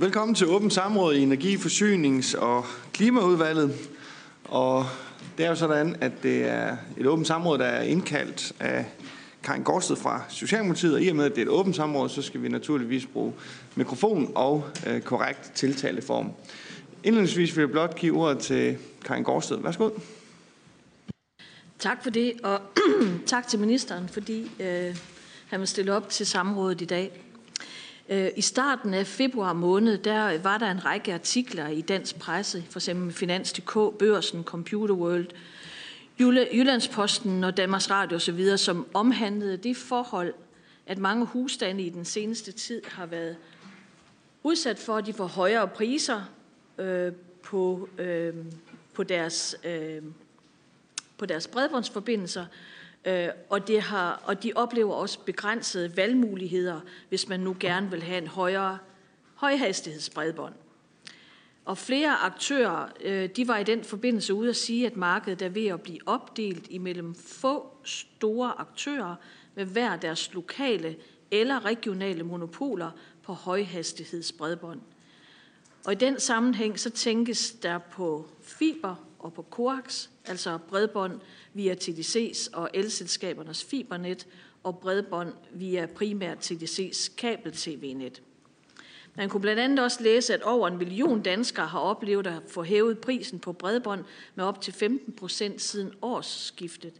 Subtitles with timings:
[0.00, 3.90] Velkommen til åbent samråd i Energi-, Forsynings- og Klimaudvalget.
[4.44, 4.86] Og
[5.38, 8.86] det er jo sådan, at det er et åbent samråd, der er indkaldt af
[9.42, 10.94] Karin Gårdsted fra Socialdemokratiet.
[10.94, 13.32] Og i og med, at det er et åbent samråd, så skal vi naturligvis bruge
[13.74, 16.32] mikrofon og øh, korrekt tiltaleform.
[17.04, 19.58] Indledningsvis vil jeg blot give ordet til Karin Gårdsted.
[19.62, 19.90] Værsgo.
[21.78, 22.60] Tak for det, og
[23.26, 24.96] tak til ministeren, fordi øh,
[25.46, 27.29] han vil stille op til samrådet i dag.
[28.10, 32.64] Øh, I starten af februar måned, der var der en række artikler i dansk presse,
[32.70, 35.26] for eksempel Finans.dk, Børsen, Computer World,
[36.52, 40.34] Jyllandsposten og Danmarks Radio osv., som omhandlede det forhold,
[40.86, 43.36] at mange husstande i den seneste tid har været
[44.42, 46.22] udsat for, at de får højere priser
[46.78, 48.34] øh, på, øh,
[48.94, 50.02] på, deres, øh,
[51.18, 52.69] på deres bredbåndsforbindelser, Øh,
[53.04, 58.02] Øh, og, det har, og de oplever også begrænsede valgmuligheder, hvis man nu gerne vil
[58.02, 58.78] have en højere
[59.34, 60.54] højhastighedsbredbånd.
[61.64, 65.48] Og flere aktører, øh, de var i den forbindelse ude at sige, at markedet er
[65.48, 69.14] ved at blive opdelt imellem få store aktører
[69.54, 70.96] med hver deres lokale
[71.30, 72.90] eller regionale monopoler
[73.22, 74.80] på højhastighedsbredbånd.
[75.84, 81.20] Og i den sammenhæng så tænkes der på fiber og på coax, altså bredbånd
[81.54, 84.26] via TDC's og elselskabernes fibernet
[84.62, 88.22] og bredbånd via primært TDC's kabel-tv-net.
[89.14, 92.62] Man kunne blandt andet også læse, at over en million danskere har oplevet at få
[92.62, 96.92] hævet prisen på bredbånd med op til 15 procent siden årsskiftet.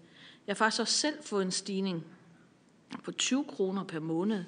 [0.47, 2.05] Jeg har faktisk også selv fået en stigning
[3.05, 4.45] på 20 kroner per måned.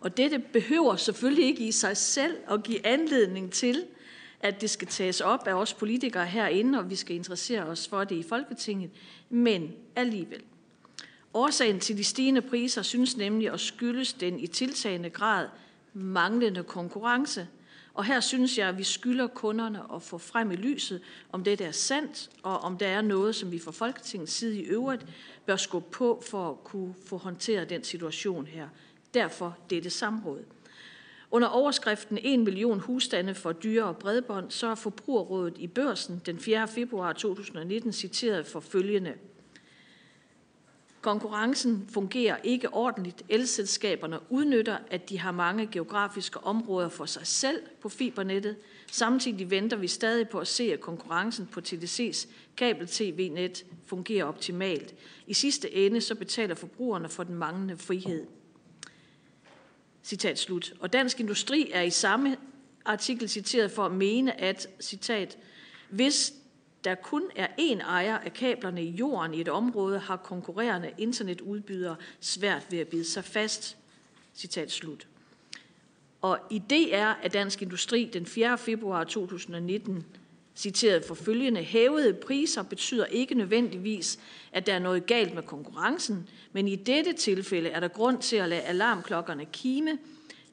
[0.00, 3.84] Og dette behøver selvfølgelig ikke i sig selv at give anledning til,
[4.40, 8.04] at det skal tages op af os politikere herinde, og vi skal interessere os for
[8.04, 8.90] det i Folketinget,
[9.30, 10.42] men alligevel.
[11.34, 15.48] Årsagen til de stigende priser synes nemlig at skyldes den i tiltagende grad
[15.94, 17.48] manglende konkurrence.
[17.94, 21.02] Og her synes jeg, at vi skylder kunderne at få frem i lyset,
[21.32, 24.62] om det er sandt, og om der er noget, som vi fra Folketingets side i
[24.62, 25.06] øvrigt
[25.46, 28.68] bør skubbe på for at kunne få håndteret den situation her.
[29.14, 30.44] Derfor dette samråd.
[31.30, 36.38] Under overskriften 1 million husstande for dyre og bredbånd, så er Forbrugerrådet i børsen den
[36.38, 36.68] 4.
[36.68, 39.14] februar 2019 citeret for følgende.
[41.00, 43.22] Konkurrencen fungerer ikke ordentligt.
[43.28, 48.56] Elselskaberne udnytter, at de har mange geografiske områder for sig selv på fibernettet.
[48.92, 54.94] Samtidig venter vi stadig på at se, at konkurrencen på TDC's kabel-tv-net fungerer optimalt.
[55.26, 58.26] I sidste ende så betaler forbrugerne for den manglende frihed.
[60.08, 60.72] Citat slut.
[60.80, 62.36] Og Dansk Industri er i samme
[62.84, 65.38] artikel citeret for at mene, at, citat,
[65.90, 66.32] hvis
[66.84, 71.96] der kun er én ejer af kablerne i jorden i et område, har konkurrerende internetudbydere
[72.20, 73.76] svært ved at bide sig fast.
[74.34, 75.06] Citat slut.
[76.20, 78.58] Og i DR er Dansk Industri den 4.
[78.58, 80.06] februar 2019
[80.58, 84.18] citeret for følgende, hævede priser betyder ikke nødvendigvis,
[84.52, 88.36] at der er noget galt med konkurrencen, men i dette tilfælde er der grund til
[88.36, 89.98] at lade alarmklokkerne kime.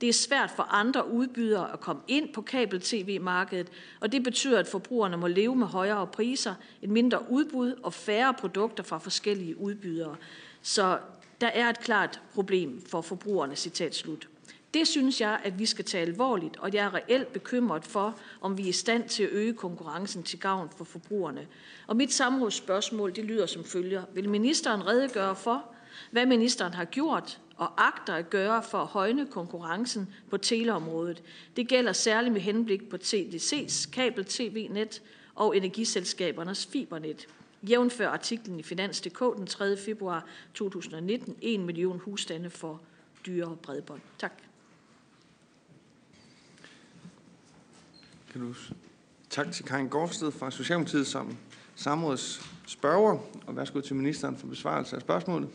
[0.01, 3.67] Det er svært for andre udbydere at komme ind på kabel-tv-markedet,
[3.99, 8.33] og det betyder, at forbrugerne må leve med højere priser, et mindre udbud og færre
[8.33, 10.15] produkter fra forskellige udbydere.
[10.61, 10.99] Så
[11.41, 14.27] der er et klart problem for forbrugerne, citat slut.
[14.75, 18.57] Det synes jeg, at vi skal tage alvorligt, og jeg er reelt bekymret for, om
[18.57, 21.47] vi er i stand til at øge konkurrencen til gavn for forbrugerne.
[21.87, 24.03] Og mit samrådsspørgsmål det lyder som følger.
[24.13, 25.65] Vil ministeren redegøre for,
[26.11, 31.23] hvad ministeren har gjort og agter at gøre for at højne konkurrencen på teleområdet?
[31.55, 35.01] Det gælder særligt med henblik på TDC's kabel-tv-net
[35.35, 37.27] og energiselskabernes fibernet.
[37.69, 39.77] Jævnfør artiklen i Finans.dk den 3.
[39.77, 42.81] februar 2019, 1 million husstande for
[43.25, 44.01] dyre bredbånd.
[44.17, 44.44] Tak.
[48.35, 48.53] Skal du...
[49.29, 51.37] Tak til Karin Gårdsted fra Socialdemokratiet som
[51.75, 53.17] samrådets spørger,
[53.47, 55.49] og værsgo til ministeren for besvarelse af spørgsmålet.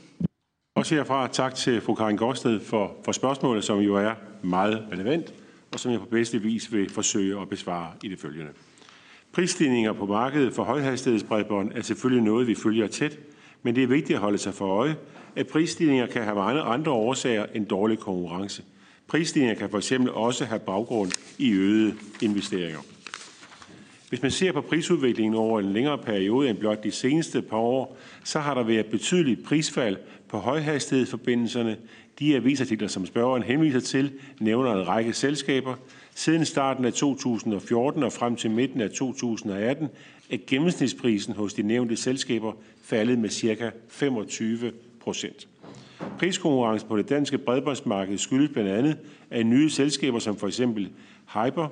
[0.77, 5.35] Også herfra tak til fru Karin Gårdsted for, for spørgsmålet, som jo er meget relevant,
[5.73, 8.53] og som jeg på bedste vis vil forsøge at besvare i det følgende.
[9.33, 13.19] Prisstigninger på markedet for højhastighedsbredbånd er selvfølgelig noget, vi følger tæt,
[13.63, 14.97] men det er vigtigt at holde sig for øje,
[15.37, 18.65] at prisstigninger kan have mange andre årsager end dårlig konkurrence–
[19.11, 22.81] Prisstigninger kan fx også have baggrund i øgede investeringer.
[24.09, 27.97] Hvis man ser på prisudviklingen over en længere periode end blot de seneste par år,
[28.25, 29.97] så har der været betydeligt prisfald
[30.29, 31.77] på højhastighedsforbindelserne.
[32.19, 35.75] De avisartikler, som spørgeren henviser til, nævner en række selskaber.
[36.15, 39.89] Siden starten af 2014 og frem til midten af 2018
[40.31, 42.53] er gennemsnitsprisen hos de nævnte selskaber
[42.83, 43.71] faldet med ca.
[43.89, 45.49] 25 procent.
[46.21, 48.99] Priskonkurrencen på det danske bredbåndsmarked skyldes blandt andet,
[49.31, 50.91] at nye selskaber som for eksempel
[51.35, 51.69] Hyper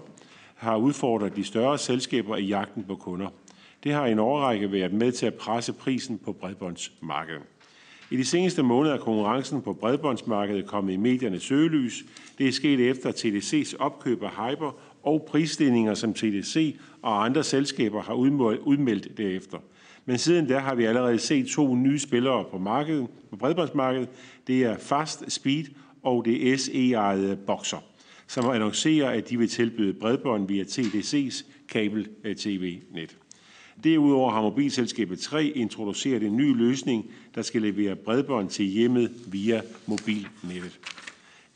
[0.55, 3.29] har udfordret de større selskaber i jagten på kunder.
[3.85, 7.43] Det har i en årrække været med til at presse prisen på bredbåndsmarkedet.
[8.11, 12.05] I de seneste måneder er konkurrencen på bredbåndsmarkedet kommet i mediernes søgelys.
[12.39, 18.03] Det er sket efter TDC's opkøb af Hyper og prisstigninger, som TDC og andre selskaber
[18.03, 19.59] har udmeldt derefter.
[20.09, 24.09] Men siden da har vi allerede set to nye spillere på markedet, på bredbåndsmarkedet.
[24.47, 25.65] Det er Fast Speed
[26.03, 27.85] og det SE-ejede Boxer,
[28.27, 33.17] som annoncerer, at de vil tilbyde bredbånd via TDC's kabel-tv-net.
[33.17, 39.11] Øh, Derudover har mobilselskabet 3 introduceret en ny løsning, der skal levere bredbånd til hjemmet
[39.27, 40.79] via mobilnettet.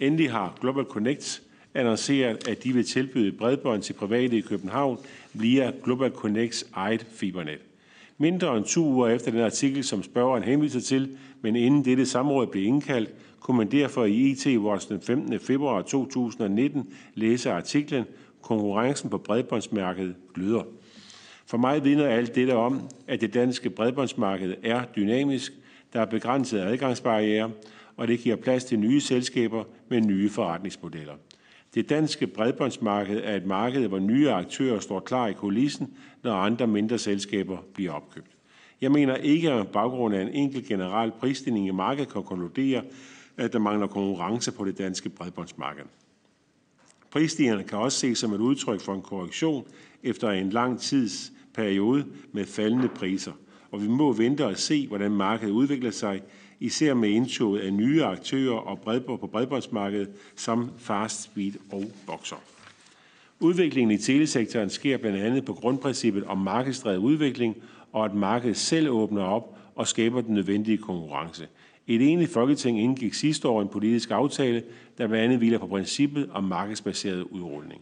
[0.00, 1.42] Endelig har Global Connect
[1.74, 4.98] annonceret, at de vil tilbyde bredbånd til private i København
[5.32, 7.71] via Global Connects eget fibernet.
[8.22, 12.46] Mindre end to uger efter den artikel, som spørgeren henviser til, men inden dette samråd
[12.46, 15.40] blev indkaldt, kunne man derfor i IT Watch den 15.
[15.40, 18.04] februar 2019 læse artiklen
[18.42, 20.62] Konkurrencen på bredbåndsmarkedet gløder.
[21.46, 25.52] For mig vidner alt dette om, at det danske bredbåndsmarked er dynamisk,
[25.92, 27.50] der er begrænsede adgangsbarriere,
[27.96, 31.14] og det giver plads til nye selskaber med nye forretningsmodeller.
[31.74, 36.66] Det danske bredbåndsmarked er et marked, hvor nye aktører står klar i kulissen, når andre
[36.66, 38.30] mindre selskaber bliver opkøbt.
[38.80, 42.82] Jeg mener ikke, at baggrund af en enkelt generel prisstigning i markedet kan konkludere,
[43.36, 45.84] at der mangler konkurrence på det danske bredbåndsmarked.
[47.10, 49.64] Prisstigningerne kan også ses som et udtryk for en korrektion
[50.02, 53.32] efter en lang tids periode med faldende priser,
[53.70, 56.22] og vi må vente og se, hvordan markedet udvikler sig,
[56.62, 62.36] især med indtoget af nye aktører og bredbånd på bredbåndsmarkedet som Fast Speed og Boxer.
[63.40, 67.56] Udviklingen i telesektoren sker blandt andet på grundprincippet om markedsdrevet udvikling,
[67.92, 71.48] og at markedet selv åbner op og skaber den nødvendige konkurrence.
[71.86, 74.62] Et enigt Folketing indgik sidste år en politisk aftale,
[74.98, 77.80] der blandt andet hviler på princippet om markedsbaseret udrulning.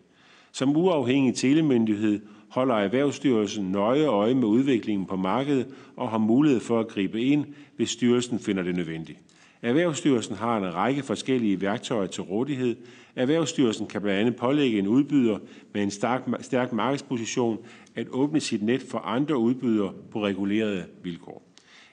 [0.52, 2.20] Som uafhængig telemyndighed
[2.50, 5.66] holder Erhvervsstyrelsen nøje øje med udviklingen på markedet
[5.96, 7.44] og har mulighed for at gribe ind,
[7.76, 9.18] hvis styrelsen finder det nødvendigt.
[9.62, 12.76] Erhvervsstyrelsen har en række forskellige værktøjer til rådighed.
[13.16, 15.38] Erhvervsstyrelsen kan blandt andet pålægge en udbyder
[15.72, 17.58] med en stærk, stærk markedsposition
[17.94, 21.42] at åbne sit net for andre udbydere på regulerede vilkår.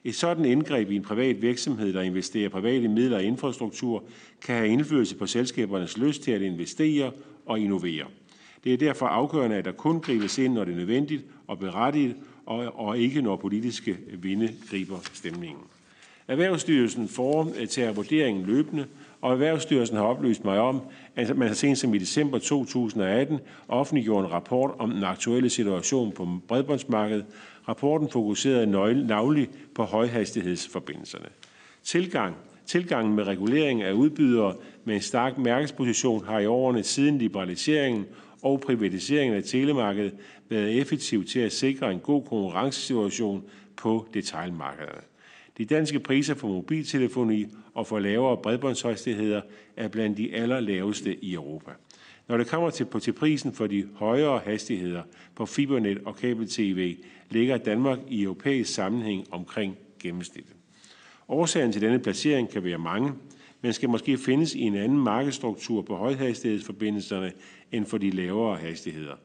[0.03, 4.03] Et sådan indgreb i en privat virksomhed, der investerer private midler i infrastruktur,
[4.41, 7.11] kan have indflydelse på selskabernes lyst til at investere
[7.45, 8.05] og innovere.
[8.67, 12.15] Det er derfor afgørende, at der kun gribes ind, når det er nødvendigt og berettiget,
[12.45, 15.63] og, og ikke når politiske vinde griber stemningen.
[16.27, 18.85] Erhvervsstyrelsen foretager vurderingen løbende,
[19.21, 20.81] og Erhvervsstyrelsen har oplyst mig om,
[21.15, 26.11] at man har sent som i december 2018 offentliggjort en rapport om den aktuelle situation
[26.11, 27.25] på bredbåndsmarkedet.
[27.67, 31.27] Rapporten fokuserede navnlig på højhastighedsforbindelserne.
[31.83, 32.35] Tilgang
[32.67, 34.53] Tilgangen med regulering af udbydere
[34.85, 38.05] med en stærk mærkesposition har i årene siden liberaliseringen
[38.41, 40.13] og privatiseringen af telemarkedet
[40.49, 43.43] været effektiv til at sikre en god konkurrencesituation
[43.75, 45.01] på detaljmarkederne.
[45.57, 49.41] De danske priser for mobiltelefoni og for lavere bredbåndshastigheder
[49.75, 51.71] er blandt de allerlaveste i Europa.
[52.27, 55.01] Når det kommer til, på, til prisen for de højere hastigheder
[55.35, 56.97] på fibernet og kabel-tv,
[57.29, 60.53] ligger Danmark i europæisk sammenhæng omkring gennemsnittet.
[61.27, 63.13] Årsagen til denne placering kan være mange,
[63.61, 67.31] men skal måske findes i en anden markedsstruktur på højhastighedsforbindelserne
[67.71, 69.15] end for de lavere hastigheder.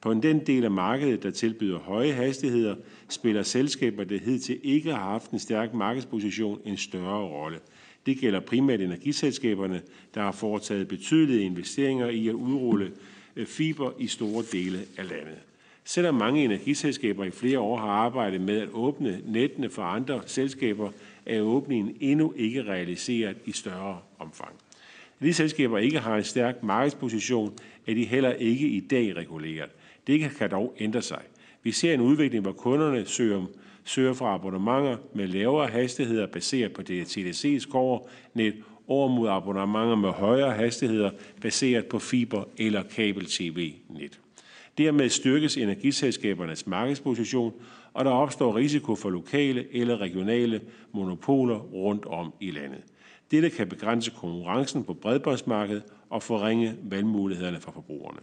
[0.00, 2.74] På den del af markedet, der tilbyder høje hastigheder,
[3.08, 7.58] spiller selskaber, der hidtil ikke har haft en stærk markedsposition, en større rolle.
[8.06, 9.82] Det gælder primært energiselskaberne,
[10.14, 12.92] der har foretaget betydelige investeringer i at udrulle
[13.36, 15.38] øh, fiber i store dele af landet.
[15.84, 20.90] Selvom mange energiselskaber i flere år har arbejdet med at åbne nettene for andre selskaber,
[21.26, 24.52] er åbningen endnu ikke realiseret i større omfang.
[25.20, 27.52] De selskaber ikke har en stærk markedsposition,
[27.86, 29.70] er de heller ikke i dag reguleret.
[30.06, 31.22] Det kan dog ændre sig.
[31.62, 33.46] Vi ser en udvikling, hvor kunderne søger,
[33.84, 38.54] søger fra abonnementer med lavere hastigheder baseret på TDC's net
[38.88, 44.20] over mod abonnementer med højere hastigheder baseret på fiber eller kabel-tv-net.
[44.78, 47.52] Dermed styrkes energiselskabernes markedsposition,
[47.92, 50.60] og der opstår risiko for lokale eller regionale
[50.92, 52.80] monopoler rundt om i landet.
[53.30, 58.20] Dette kan begrænse konkurrencen på bredbåndsmarkedet og forringe valgmulighederne for forbrugerne.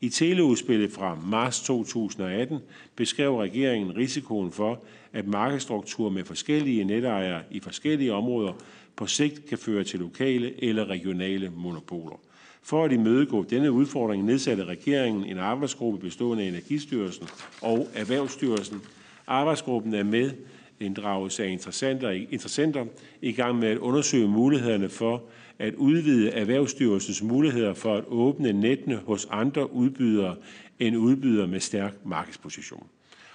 [0.00, 2.58] I teleudspillet fra marts 2018
[2.96, 8.52] beskrev regeringen risikoen for, at markedsstruktur med forskellige netejere i forskellige områder
[8.96, 12.20] på sigt kan føre til lokale eller regionale monopoler.
[12.62, 17.26] For at imødegå denne udfordring nedsatte regeringen en arbejdsgruppe bestående af Energistyrelsen
[17.62, 18.82] og Erhvervsstyrelsen.
[19.26, 20.30] Arbejdsgruppen er med
[20.80, 22.84] inddragelse af interessenter, interessenter
[23.22, 25.22] i gang med at undersøge mulighederne for
[25.58, 30.36] at udvide Erhvervsstyrelsens muligheder for at åbne nettene hos andre udbydere
[30.78, 32.86] end udbydere med stærk markedsposition.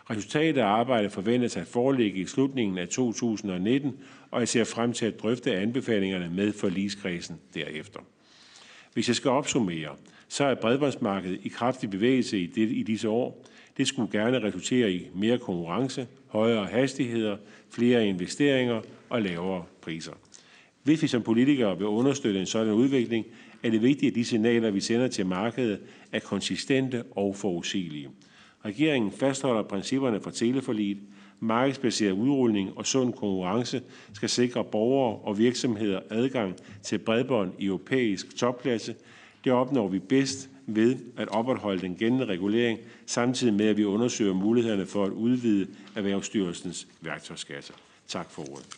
[0.10, 3.98] Resultatet af arbejdet forventes at foreligge i slutningen af 2019,
[4.32, 8.00] og jeg ser frem til at drøfte anbefalingerne med forligskredsen derefter.
[8.94, 9.96] Hvis jeg skal opsummere,
[10.28, 13.46] så er bredbåndsmarkedet i kraftig bevægelse i, det, i disse år.
[13.78, 17.38] Det skulle gerne resultere i mere konkurrence, højere hastigheder,
[17.70, 20.12] flere investeringer og lavere priser.
[20.84, 23.26] Hvis vi som politikere vil understøtte en sådan udvikling,
[23.64, 25.80] er det vigtigt, at de signaler, vi sender til markedet,
[26.12, 28.10] er konsistente og forudsigelige.
[28.66, 30.98] Regeringen fastholder principperne for teleforliget.
[31.40, 33.82] Markedsbaseret udrulning og sund konkurrence
[34.14, 38.96] skal sikre borgere og virksomheder adgang til bredbånd i europæisk topklasse.
[39.44, 44.34] Det opnår vi bedst ved at opretholde den gældende regulering, samtidig med at vi undersøger
[44.34, 47.74] mulighederne for at udvide Erhvervsstyrelsens værktøjskasse.
[48.08, 48.78] Tak for ordet.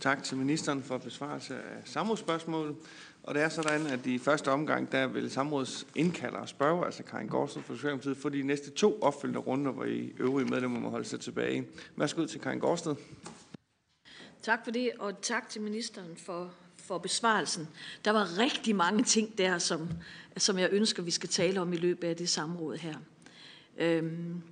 [0.00, 2.76] Tak til ministeren for besvarelse af samrådsspørgsmål.
[3.22, 7.02] Og det er sådan, at i første omgang, der vil samråds indkalder og spørge, altså
[7.02, 10.90] Karin Gårdsen fra Socialdemokratiet, for de næste to opfølgende runder, hvor I øvrige medlemmer må
[10.90, 11.66] holde sig tilbage.
[11.96, 12.94] Værsgo til Karin Gårdsted.
[14.42, 16.54] Tak for det, og tak til ministeren for,
[16.90, 17.68] for besvarelsen.
[18.04, 19.88] Der var rigtig mange ting der, som,
[20.36, 22.94] som jeg ønsker, vi skal tale om i løbet af det samråd her.
[23.78, 24.42] Øhm,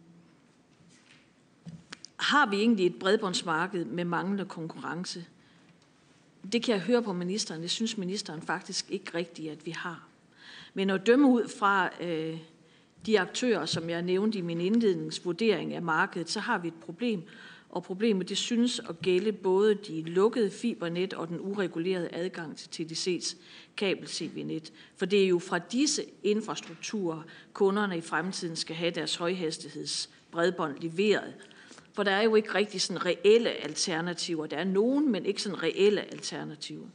[2.16, 5.24] har vi egentlig et bredbåndsmarked med manglende konkurrence?
[6.52, 7.62] Det kan jeg høre på ministeren.
[7.62, 10.06] Det synes ministeren faktisk ikke rigtigt, at vi har.
[10.74, 12.38] Men at dømme ud fra øh,
[13.06, 17.22] de aktører, som jeg nævnte i min indledningsvurdering af markedet, så har vi et problem.
[17.70, 22.68] Og problemet det synes at gælde både de lukkede fibernet og den uregulerede adgang til
[22.84, 23.36] TDC's
[23.76, 24.72] kabel-TV-net.
[24.96, 27.22] For det er jo fra disse infrastrukturer,
[27.52, 31.34] kunderne i fremtiden skal have deres højhastigheds bredbånd leveret
[31.98, 34.46] for der er jo ikke rigtig sådan reelle alternativer.
[34.46, 36.86] Der er nogen, men ikke sådan reelle alternativer.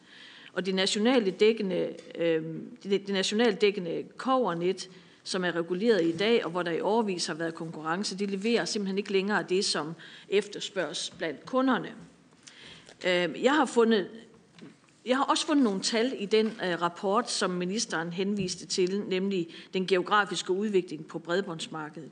[0.53, 2.43] Og det nationale dækkende, øh,
[2.83, 4.89] det, det nationale dækkende kovernet,
[5.23, 8.65] som er reguleret i dag, og hvor der i overvis har været konkurrence, de leverer
[8.65, 9.93] simpelthen ikke længere det, som
[10.29, 11.93] efterspørges blandt kunderne.
[13.07, 14.09] Øhm, jeg har fundet
[15.05, 19.47] jeg har også fundet nogle tal i den øh, rapport, som ministeren henviste til, nemlig
[19.73, 22.11] den geografiske udvikling på bredbåndsmarkedet.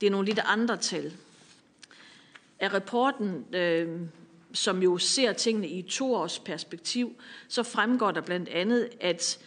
[0.00, 1.12] Det er nogle lidt andre tal.
[2.60, 4.00] Af rapporten, øh,
[4.52, 7.14] som jo ser tingene i to års perspektiv,
[7.48, 9.38] så fremgår der blandt andet, at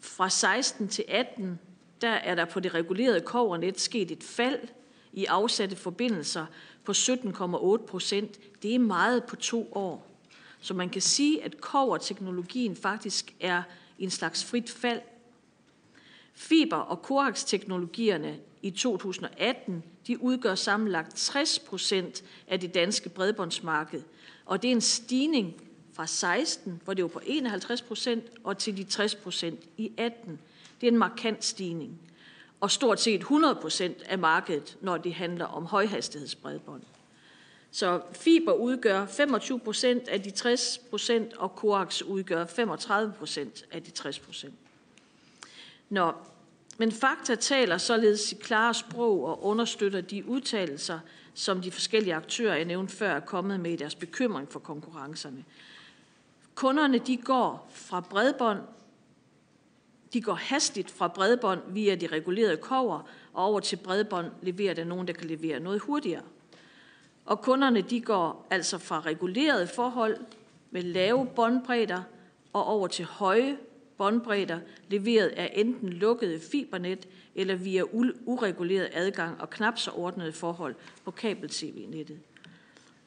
[0.00, 1.58] fra 16 til 18,
[2.02, 4.58] der er der på det regulerede kovernet sket et fald
[5.12, 6.46] i afsatte forbindelser
[6.84, 8.62] på 17,8 procent.
[8.62, 10.06] Det er meget på to år.
[10.60, 13.62] Så man kan sige, at koverteknologien faktisk er
[13.98, 15.00] en slags frit fald.
[16.34, 24.02] Fiber- og koaksteknologierne i 2018 de udgør sammenlagt 60 procent af det danske bredbåndsmarked.
[24.46, 25.54] Og det er en stigning
[25.92, 30.40] fra 16, hvor det var på 51 procent, og til de 60 procent i 18.
[30.82, 32.00] Det er en markant stigning.
[32.60, 36.82] Og stort set 100 procent af markedet, når det handler om højhastighedsbredbånd.
[37.70, 43.82] Så fiber udgør 25 procent af de 60 procent, og coax udgør 35 procent af
[43.82, 44.54] de 60 procent.
[45.88, 46.28] Når
[46.78, 50.98] men fakta taler således sit klare sprog og understøtter de udtalelser,
[51.34, 55.44] som de forskellige aktører, jeg nævnte før, er kommet med i deres bekymring for konkurrencerne.
[56.54, 58.60] Kunderne de går fra bredbånd,
[60.12, 63.00] de går hastigt fra bredbånd via de regulerede kover,
[63.32, 66.22] og over til bredbånd leverer der nogen, der kan levere noget hurtigere.
[67.24, 70.16] Og kunderne de går altså fra regulerede forhold
[70.70, 72.02] med lave båndbredder
[72.52, 73.56] og over til høje
[73.96, 77.82] båndbredder leveret af enten lukkede fibernet eller via
[78.26, 82.18] ureguleret adgang og knap så ordnede forhold på kabel-tv-nettet.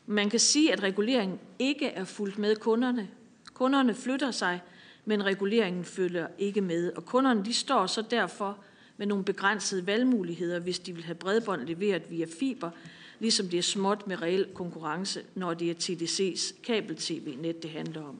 [0.05, 3.09] Man kan sige, at reguleringen ikke er fuldt med kunderne.
[3.53, 4.62] Kunderne flytter sig,
[5.05, 8.57] men reguleringen følger ikke med, og kunderne de står så derfor
[8.97, 12.71] med nogle begrænsede valgmuligheder, hvis de vil have bredbånd leveret via fiber,
[13.19, 18.19] ligesom det er småt med reel konkurrence, når det er TDC's kabel-tv-net, det handler om.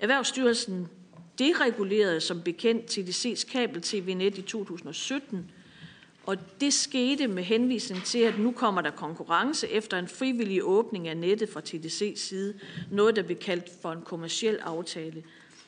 [0.00, 0.88] Erhvervsstyrelsen
[1.38, 5.50] deregulerede som bekendt TDC's kabel-tv-net i 2017,
[6.26, 11.08] og det skete med henvisning til, at nu kommer der konkurrence efter en frivillig åbning
[11.08, 12.54] af nettet fra TDC's side,
[12.90, 15.24] noget der blev kaldt for en kommersiel aftale.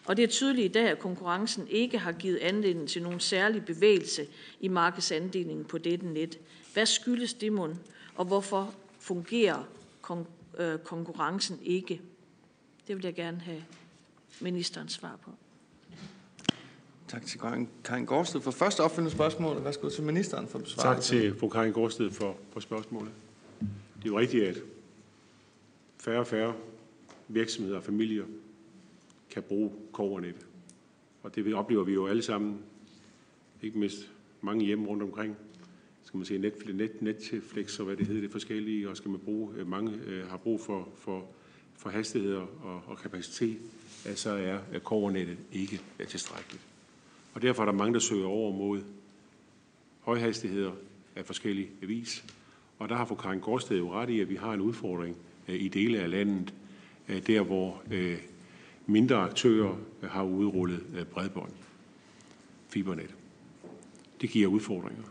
[0.06, 3.64] Og det er tydeligt i dag, at konkurrencen ikke har givet anledning til nogen særlig
[3.64, 4.26] bevægelse
[4.60, 6.38] i markedsandelingen på dette net.
[6.72, 7.76] Hvad skyldes det mund,
[8.14, 9.64] og hvorfor fungerer
[10.10, 12.00] kon- øh, konkurrencen ikke?
[12.88, 13.64] Det vil jeg gerne have
[14.40, 15.30] ministerens svar på.
[17.08, 17.40] Tak til
[17.84, 19.64] Karin Gårdsted for første opfølgende spørgsmål.
[19.64, 21.12] Værsgo til ministeren for besvarelse.
[21.12, 23.12] Tak til fru Karin Gårdsted for, for spørgsmålet.
[23.96, 24.56] Det er jo rigtigt, at
[25.98, 26.54] færre og færre
[27.28, 28.24] virksomheder og familier
[29.30, 30.46] kan bruge kovernet.
[31.22, 32.58] Og det oplever vi jo alle sammen,
[33.62, 34.10] ikke mindst
[34.40, 35.36] mange hjem rundt omkring.
[36.04, 39.20] Skal man se Netflix, net, Netflix og hvad det hedder, det forskellige, og skal man
[39.20, 41.26] bruge, øh, mange øh, har brug for, for,
[41.76, 43.58] for hastigheder og, og kapacitet,
[44.14, 44.30] så
[44.72, 46.62] er kovernettet ikke tilstrækkeligt.
[47.36, 48.82] Og derfor er der mange, der søger over mod
[50.00, 50.72] højhastigheder
[51.16, 52.24] af forskellige vis.
[52.78, 55.16] Og der har fru Karin Gårdsted jo ret i, at vi har en udfordring
[55.48, 56.54] øh, i dele af landet,
[57.08, 58.18] øh, der hvor øh,
[58.86, 61.52] mindre aktører har udrullet bredbånd,
[62.68, 63.14] fibernet.
[64.20, 65.04] Det giver udfordringer.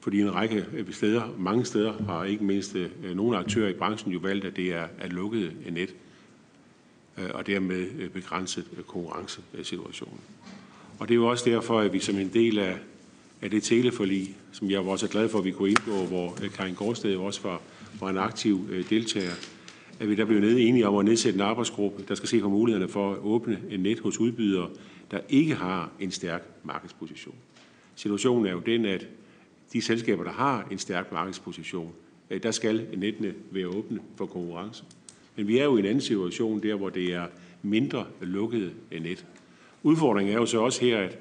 [0.00, 2.76] Fordi en række steder, mange steder, har ikke mindst
[3.14, 5.94] nogle aktører i branchen jo valgt, at det er, at lukkede net,
[7.34, 10.20] og dermed begrænset konkurrencesituationen.
[11.02, 12.76] Og det er jo også derfor, at vi som en del af,
[13.40, 16.50] af det teleforlig, som jeg var også glad for, at vi kunne indgå, hvor øh,
[16.50, 17.60] Karin Gårdsted også var,
[18.00, 19.32] var en aktiv øh, deltager,
[20.00, 22.48] at vi der blev ned enige om at nedsætte en arbejdsgruppe, der skal se på
[22.48, 24.68] mulighederne for at åbne en net hos udbydere,
[25.10, 27.34] der ikke har en stærk markedsposition.
[27.94, 29.06] Situationen er jo den, at
[29.72, 31.92] de selskaber, der har en stærk markedsposition,
[32.30, 34.84] øh, der skal nettene være åbne for konkurrence.
[35.36, 37.26] Men vi er jo i en anden situation der, hvor det er
[37.62, 39.26] mindre lukkede net.
[39.82, 41.18] Udfordringen er jo så også her, at,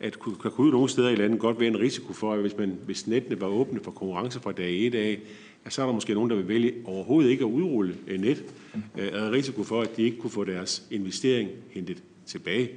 [0.00, 2.78] at der kunne nogle steder i landet godt være en risiko for, at hvis, man,
[2.86, 5.18] hvis nettene var åbne for konkurrence fra dag 1 af,
[5.64, 8.44] at så er der måske nogen, der vil vælge overhovedet ikke at udrulle øh, net.
[8.98, 12.70] Øh, er risiko for, at de ikke kunne få deres investering hentet tilbage.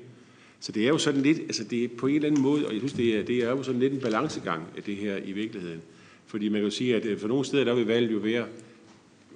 [0.59, 2.71] Så det er jo sådan lidt, altså det er på en eller anden måde, og
[2.71, 5.31] jeg synes, det er, det er jo sådan lidt en balancegang af det her i
[5.31, 5.81] virkeligheden.
[6.25, 8.45] Fordi man kan jo sige, at øh, for nogle steder, der vil valget jo være,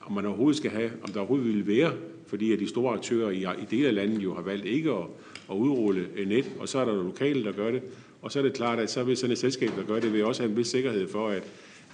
[0.01, 1.93] om man overhovedet skal have, om der overhovedet vil være,
[2.29, 5.05] fordi at de store aktører i, i dele af landet jo har valgt ikke at,
[5.51, 7.81] at udrulle øh, net, og så er der lokale, der gør det.
[8.21, 10.25] Og så er det klart, at så vil sådan et selskab, der gør det, vil
[10.25, 11.43] også have en vis sikkerhed for, at,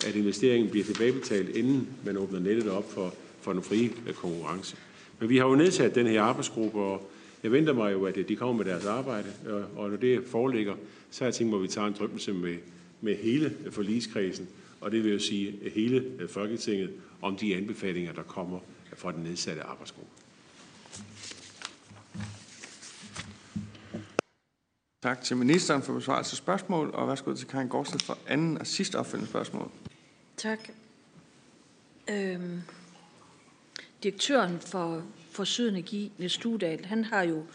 [0.08, 4.78] at investeringen bliver tilbagebetalt, inden man åbner nettet op for, for den frie øh, konkurrence.
[5.20, 7.10] Men vi har jo nedsat den her arbejdsgruppe, og
[7.44, 9.28] jeg venter mig jo, at øh, de kommer med deres arbejde,
[9.76, 10.76] og når det foreligger,
[11.12, 12.56] så har jeg tænkt mig, at vi tager en drømmelse med,
[13.02, 14.48] med hele forligskredsen,
[14.82, 16.90] og det vil jo sige hele Folketinget,
[17.22, 18.60] om de anbefalinger, der kommer
[18.96, 20.25] fra den nedsatte arbejdsgruppe.
[25.06, 28.68] Tak til ministeren for besvarelse af spørgsmål, og værsgo til Karin Gårdsted for anden og
[28.68, 29.72] sidste opfølgende spørgsmål.
[30.38, 30.60] Tak.
[32.10, 32.62] Øhm,
[34.04, 37.46] direktøren for, for Sydenergi, Niels Studal, han har jo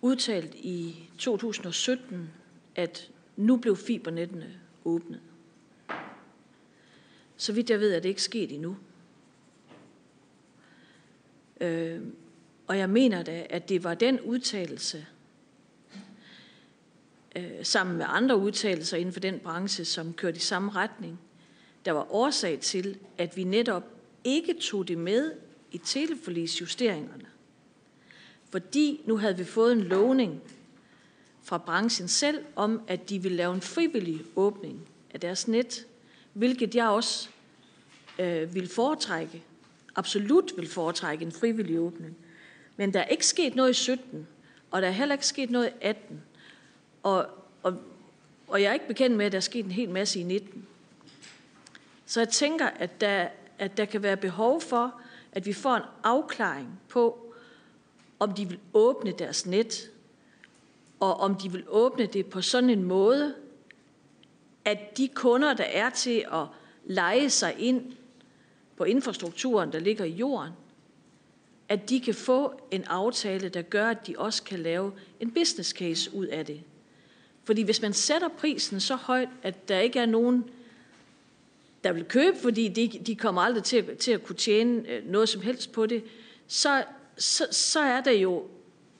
[0.00, 2.30] udtalt i 2017,
[2.74, 5.20] at nu blev fibernettene åbnet.
[7.36, 8.76] Så vidt jeg ved, er det ikke sket endnu.
[11.60, 12.00] Øh,
[12.70, 15.06] og jeg mener da, at det var den udtalelse,
[17.36, 21.20] øh, sammen med andre udtalelser inden for den branche, som kørte i samme retning,
[21.84, 23.82] der var årsag til, at vi netop
[24.24, 25.32] ikke tog det med
[25.72, 27.24] i teleforlisjusteringerne.
[28.50, 30.42] Fordi nu havde vi fået en lovning
[31.42, 35.86] fra branchen selv om, at de ville lave en frivillig åbning af deres net,
[36.32, 37.28] hvilket jeg også
[38.18, 39.42] øh, vil foretrække,
[39.96, 42.16] absolut vil foretrække en frivillig åbning.
[42.80, 44.26] Men der er ikke sket noget i 17,
[44.70, 46.22] og der er heller ikke sket noget i 18.
[47.02, 47.26] Og,
[47.62, 47.76] og,
[48.48, 50.66] og jeg er ikke bekendt med, at der er sket en hel masse i 19.
[52.06, 55.00] Så jeg tænker, at der, at der kan være behov for,
[55.32, 57.34] at vi får en afklaring på,
[58.18, 59.90] om de vil åbne deres net,
[61.00, 63.34] og om de vil åbne det på sådan en måde,
[64.64, 66.46] at de kunder, der er til at
[66.84, 67.92] lege sig ind
[68.76, 70.52] på infrastrukturen, der ligger i jorden,
[71.70, 75.70] at de kan få en aftale, der gør, at de også kan lave en business
[75.70, 76.60] case ud af det.
[77.44, 80.44] Fordi hvis man sætter prisen så højt, at der ikke er nogen,
[81.84, 85.28] der vil købe, fordi de, de kommer aldrig til, til at kunne tjene øh, noget
[85.28, 86.04] som helst på det,
[86.46, 86.84] så,
[87.16, 88.46] så, så er der jo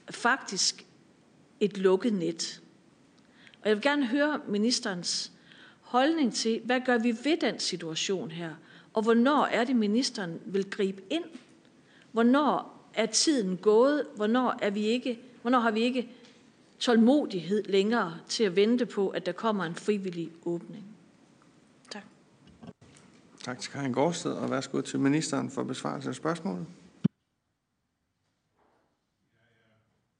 [0.09, 0.85] faktisk
[1.59, 2.61] et lukket net.
[3.61, 5.31] Og jeg vil gerne høre ministerens
[5.81, 8.53] holdning til, hvad gør vi ved den situation her?
[8.93, 11.23] Og hvornår er det, ministeren vil gribe ind?
[12.11, 14.07] Hvornår er tiden gået?
[14.15, 16.09] Hvornår, er vi ikke, hvornår har vi ikke
[16.79, 20.85] tålmodighed længere til at vente på, at der kommer en frivillig åbning?
[21.91, 22.03] Tak.
[23.43, 26.65] Tak til Karin Gårdsted, og værsgo til ministeren for besvarelse af spørgsmålet.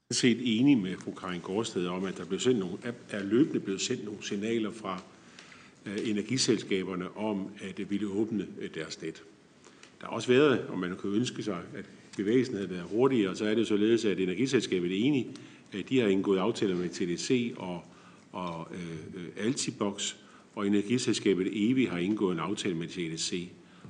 [0.10, 2.78] Jeg er set enig med fru Karin Gårdsted om, at der blev sendt nogle,
[3.10, 5.02] er løbende blevet sendt nogle signaler fra
[5.86, 9.24] energiselskaberne om, at det ville åbne deres net.
[10.02, 11.86] Der har også været, og man kunne ønske sig, at
[12.18, 15.28] bevægelsen havde været hurtigere, så er det således, at energiselskabet er enige
[15.90, 17.84] De har indgået aftaler med TDC og,
[18.32, 20.16] og øh, Altibox,
[20.56, 23.50] og energiselskabet EVI har indgået en aftale med TDC.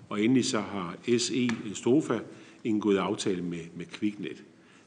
[0.10, 2.20] Og endelig så har SE Stofa
[2.64, 4.44] indgået aftale med, med Kviknet.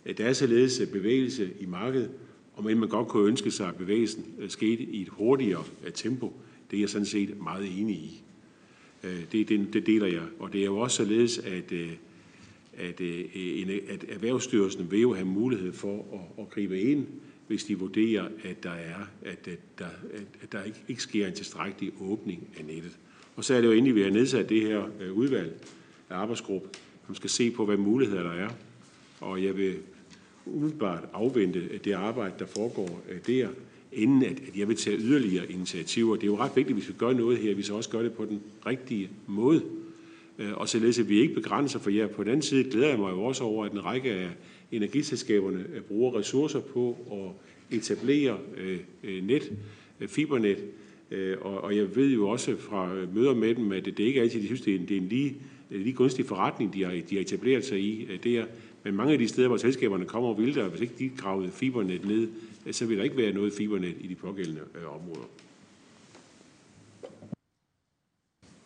[0.07, 2.11] Øh, der er således øh, bevægelse i markedet,
[2.55, 6.33] og men man godt kunne ønske sig, at bevægelsen øh, skete i et hurtigere tempo.
[6.71, 8.24] Det er jeg sådan set meget enig i.
[9.05, 10.23] Øh, det, det, det deler jeg.
[10.39, 11.91] Og det er jo også således, at, øh,
[12.77, 13.25] at, øh,
[13.89, 17.07] at Erhvervsstyrelsen vil jo have mulighed for at, at gribe ind,
[17.47, 19.87] hvis de vurderer, at der, er, at, der,
[20.43, 22.99] at der ikke, ikke sker en tilstrækkelig åbning af nettet.
[23.37, 25.61] Og så er det jo endelig, at vi har nedsat det her udvalg
[26.11, 26.69] af arbejdsgruppe,
[27.07, 28.49] som skal se på, hvad muligheder der er.
[29.21, 29.77] Og jeg vil
[30.47, 33.49] umiddelbart afvente det arbejde, der foregår der,
[33.95, 36.17] inden at, at jeg vil tage yderligere initiativer.
[36.17, 38.03] Det er jo ret vigtigt, hvis vi gør noget her, at vi så også gør
[38.03, 39.63] det på den rigtige måde.
[40.39, 42.07] Øh, og således at vi ikke begrænser for jer.
[42.07, 44.29] På den anden side glæder jeg mig jo også over, at en række af
[44.73, 48.39] energiselskaberne øh, bruger ressourcer på at etablere
[49.05, 49.53] øh, net,
[50.07, 50.59] fibernet.
[51.41, 54.61] Og jeg ved jo også fra møder med dem, at det ikke altid, de synes,
[54.61, 55.37] det er en, det er en lige,
[55.71, 58.45] lige gunstig forretning, de har, de har etableret sig i der.
[58.85, 62.07] Men mange af de steder, hvor selskaberne kommer, vil der, hvis ikke de gravede fibernet
[62.07, 62.29] ned,
[62.73, 65.27] så vil der ikke være noget fibernet i de pågældende områder.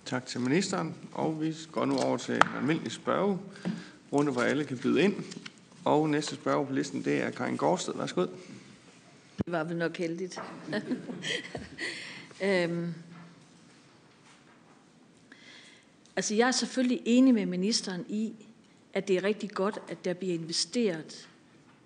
[0.05, 4.79] Tak til ministeren, og vi går nu over til en almindelig spørgerunde, hvor alle kan
[4.79, 5.15] byde ind.
[5.85, 7.95] Og næste spørger på listen, det er Karin Gårdsted.
[7.97, 8.23] Værsgo.
[8.23, 10.41] Det var vel nok heldigt.
[12.45, 12.95] øhm.
[16.17, 18.35] Altså, jeg er selvfølgelig enig med ministeren i,
[18.93, 21.29] at det er rigtig godt, at der bliver investeret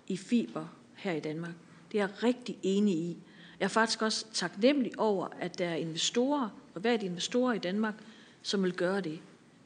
[0.07, 1.53] i fiber her i Danmark.
[1.93, 3.17] Det er jeg rigtig enig i.
[3.59, 7.93] Jeg er faktisk også taknemmelig over, at der er investorer, private investorer i Danmark,
[8.41, 9.19] som vil gøre det.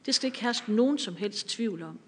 [0.06, 1.98] Det skal ikke herske nogen som helst tvivl om.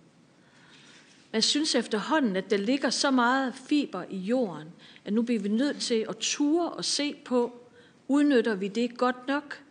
[1.33, 4.68] Man synes efterhånden, at der ligger så meget fiber i jorden,
[5.04, 7.61] at nu bliver vi nødt til at ture og se på,
[8.09, 9.62] udnytter vi det godt nok?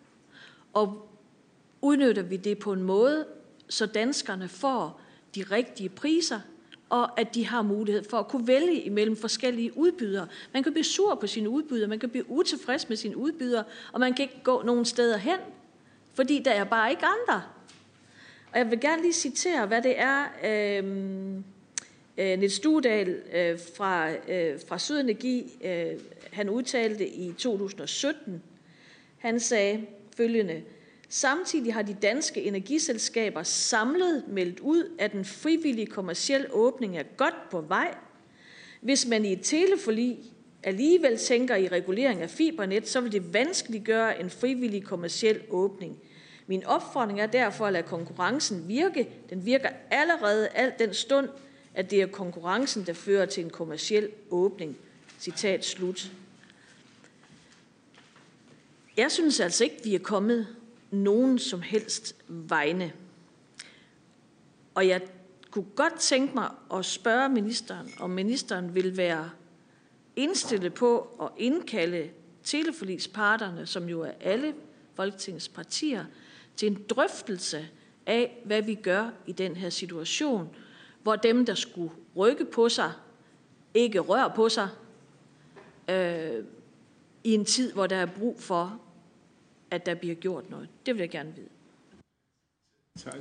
[0.74, 1.10] Og
[1.82, 3.26] udnytter vi det på en måde,
[3.70, 5.02] så danskerne får
[5.36, 6.40] de rigtige priser,
[6.90, 10.28] og at de har mulighed for at kunne vælge imellem forskellige udbydere.
[10.54, 14.00] Man kan blive sur på sine udbydere, man kan blive utilfreds med sine udbydere, og
[14.00, 15.40] man kan ikke gå nogen steder hen,
[16.14, 17.44] fordi der er bare ikke andre.
[18.52, 21.44] Og jeg vil gerne lige citere, hvad det er, øhm,
[22.18, 26.00] øh, Niels Studal øh, fra, øh, fra Sydenergi, øh,
[26.32, 28.44] han udtalte i 2017.
[29.18, 29.86] Han sagde
[30.18, 30.62] følgende,
[31.10, 37.50] Samtidig har de danske energiselskaber samlet meldt ud, at en frivillig kommersiel åbning er godt
[37.52, 37.96] på vej.
[38.82, 40.20] Hvis man i et teleforlig
[40.64, 45.98] alligevel tænker i regulering af fibernet, så vil det vanskeligt gøre en frivillig kommersiel åbning.
[46.48, 49.10] Min opfordring er derfor at lade konkurrencen virke.
[49.30, 51.30] Den virker allerede alt den stund,
[51.74, 54.78] at det er konkurrencen, der fører til en kommersiel åbning.
[55.20, 56.12] Citat slut.
[58.98, 60.48] Jeg synes altså ikke, vi er kommet
[60.92, 62.94] nogen som helst vegne.
[64.76, 65.02] Og jeg
[65.52, 69.30] kunne godt tænke mig at spørge ministeren, om ministeren vil være
[70.16, 72.10] indstillet på at indkalde
[72.44, 74.54] teleforlisparterne, som jo er alle
[74.94, 76.06] Folketingets partier,
[76.56, 77.68] til en drøftelse
[78.06, 80.56] af, hvad vi gør i den her situation,
[81.04, 82.92] hvor dem, der skulle rykke på sig,
[83.74, 84.70] ikke rører på sig,
[85.90, 86.46] øh,
[87.24, 88.82] i en tid, hvor der er brug for,
[89.72, 90.68] at der bliver gjort noget.
[90.86, 91.48] Det vil jeg gerne vide.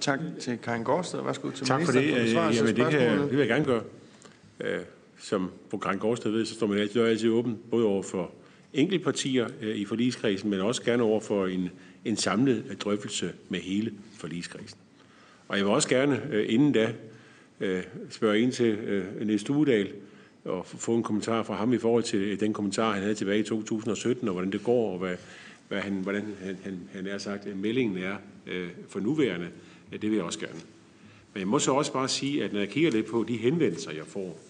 [0.01, 1.23] Tak til Karin Gårdsted.
[1.23, 2.33] Værsgo til tak for det.
[2.35, 3.83] Jamen, det, kan, det vil jeg gerne gøre.
[5.19, 8.31] Som fru Karin Gårdsted ved, så står man altid, altid åben, både over for
[8.73, 11.71] enkeltpartier i forligskredsen, men også gerne over for en,
[12.05, 14.79] en samlet drøftelse med hele forligskredsen.
[15.49, 16.93] Og jeg vil også gerne inden da
[18.11, 19.93] spørge ind til Niels Stuedal
[20.45, 23.43] og få en kommentar fra ham i forhold til den kommentar, han havde tilbage i
[23.43, 25.17] 2017, og hvordan det går, og hvad,
[25.68, 29.48] hvad han, hvordan han, han, han er sagt, at meldingen er øh, for nuværende,
[29.92, 30.61] ja, det vil jeg også gerne.
[31.35, 33.92] Men jeg må så også bare sige, at når jeg kigger lidt på de henvendelser,
[33.92, 34.40] jeg får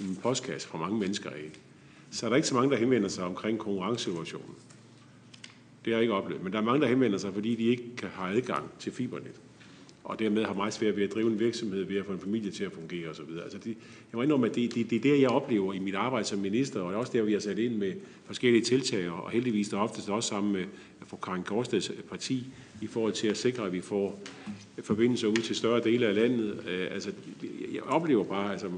[0.00, 1.50] i min postkasse fra mange mennesker af,
[2.10, 4.54] så er der ikke så mange, der henvender sig omkring konkurrencesituationen.
[5.84, 6.42] Det har jeg ikke oplevet.
[6.42, 9.40] Men der er mange, der henvender sig, fordi de ikke har adgang til fibernet.
[10.08, 12.50] Og dermed har meget svært ved at drive en virksomhed, ved at få en familie
[12.50, 13.38] til at fungere osv.
[13.42, 13.76] Altså det, jeg
[14.12, 16.80] må indrømme, at det, det, det er det, jeg oplever i mit arbejde som minister,
[16.80, 17.92] og det er også der, vi har sat ind med
[18.24, 20.64] forskellige tiltag, og heldigvis der oftest også sammen med
[21.06, 22.46] fru Karin Korsteds parti,
[22.82, 24.20] i forhold til at sikre, at vi får
[24.82, 26.64] forbindelser ud til større dele af landet.
[26.68, 27.10] Øh, altså,
[27.74, 28.68] jeg oplever bare, altså,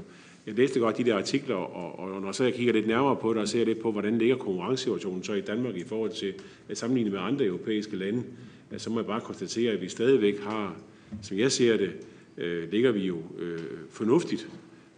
[0.45, 3.33] jeg læste godt de der artikler, og, og når så jeg kigger lidt nærmere på
[3.33, 6.33] det, og ser lidt på, hvordan ligger konkurrencesituationen så i Danmark i forhold til
[6.69, 8.23] at sammenligne med andre europæiske lande,
[8.71, 10.75] øh, så må jeg bare konstatere, at vi stadigvæk har,
[11.21, 11.91] som jeg ser det,
[12.37, 14.49] øh, ligger vi jo øh, fornuftigt,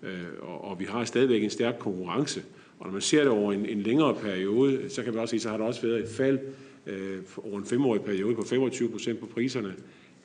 [0.03, 0.09] øh,
[0.41, 2.43] og, og vi har stadigvæk en stærk konkurrence.
[2.79, 5.39] Og når man ser det over en, en længere periode, så kan man også sige,
[5.39, 6.39] så har der også været et fald
[6.87, 9.73] øh, over en femårig periode på 25 procent på priserne.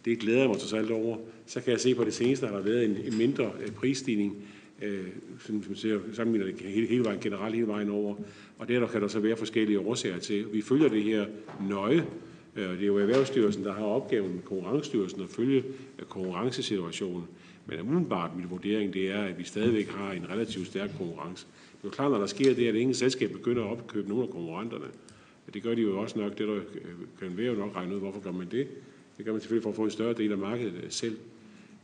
[0.05, 1.16] Det glæder jeg mig til alt over.
[1.46, 3.70] Så kan jeg se på det seneste, at der har været en, en mindre øh,
[3.72, 4.37] prisstigning,
[4.83, 5.07] øh,
[5.46, 8.14] som man ser, sammenligner det hele, hele vejen generelt hele vejen over.
[8.59, 10.46] Og der kan der så være forskellige årsager til.
[10.53, 11.27] Vi følger det her
[11.68, 12.05] nøje,
[12.59, 15.64] Øh, og det er jo Erhvervsstyrelsen, der har opgaven med Konkurrencestyrelsen at følge
[15.99, 17.25] øh, konkurrencesituationen.
[17.66, 21.47] Men umiddelbart min vurdering, det er, at vi stadigvæk har en relativt stærk konkurrence.
[21.47, 24.25] Det er jo klart, når der sker det, at ingen selskab begynder at opkøbe nogle
[24.25, 24.85] af konkurrenterne.
[25.55, 26.38] Det gør de jo også nok.
[26.38, 26.62] Det der øh,
[27.21, 28.66] kan være jo nok regne ud, hvorfor gør man det.
[29.16, 31.16] Det gør man selvfølgelig for at få en større del af markedet selv.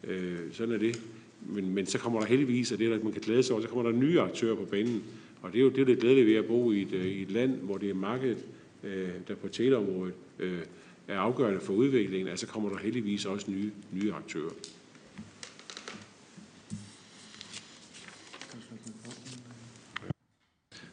[0.04, 1.02] Øh, sådan er det.
[1.46, 3.62] Men, men så kommer der heldigvis, og det er, at man kan glæde sig over,
[3.62, 5.02] så kommer der nye aktører på banen.
[5.42, 7.30] Og det er jo det, der er glædeligt ved at bo i et, i et
[7.30, 8.44] land, hvor det er markedet,
[8.84, 10.62] øh, der på teleområdet øh,
[11.08, 12.28] er afgørende for udviklingen.
[12.28, 14.50] Altså kommer der heldigvis også nye, nye aktører.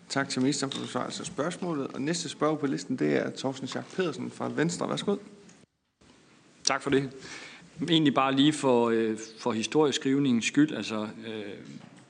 [0.10, 1.88] Tak til ministeren for besvarelse af spørgsmålet.
[1.88, 4.90] Og næste spørg på listen, det er Thorsten Schack Pedersen fra Venstre.
[4.90, 5.16] Værsgo.
[6.64, 7.10] Tak for det.
[7.90, 10.76] Egentlig bare lige for, øh, for historieskrivningens skyld.
[10.76, 11.44] Altså, øh,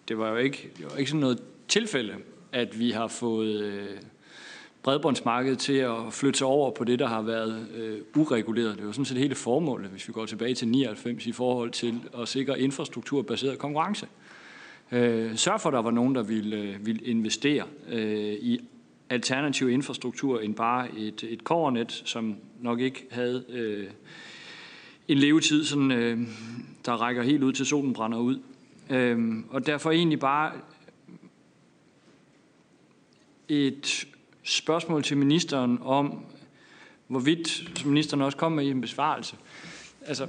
[0.07, 2.15] det var jo ikke, det var ikke sådan noget tilfælde,
[2.51, 3.97] at vi har fået øh,
[4.83, 8.77] bredbåndsmarkedet til at flytte sig over på det, der har været øh, ureguleret.
[8.77, 12.01] Det var sådan set hele formålet, hvis vi går tilbage til 99 i forhold til
[12.21, 14.07] at sikre infrastrukturbaseret konkurrence.
[14.91, 18.59] Øh, sørg for, at der var nogen, der ville, øh, ville investere øh, i
[19.09, 23.87] alternativ infrastruktur end bare et, et kovernet, som nok ikke havde øh,
[25.07, 26.19] en levetid, sådan, øh,
[26.85, 28.39] der rækker helt ud til solen brænder ud.
[28.89, 30.51] Øh, og derfor egentlig bare
[33.49, 34.07] et
[34.43, 36.25] spørgsmål til ministeren om,
[37.07, 37.47] hvorvidt,
[37.79, 39.35] som ministeren også kom med i en besvarelse,
[40.07, 40.25] altså,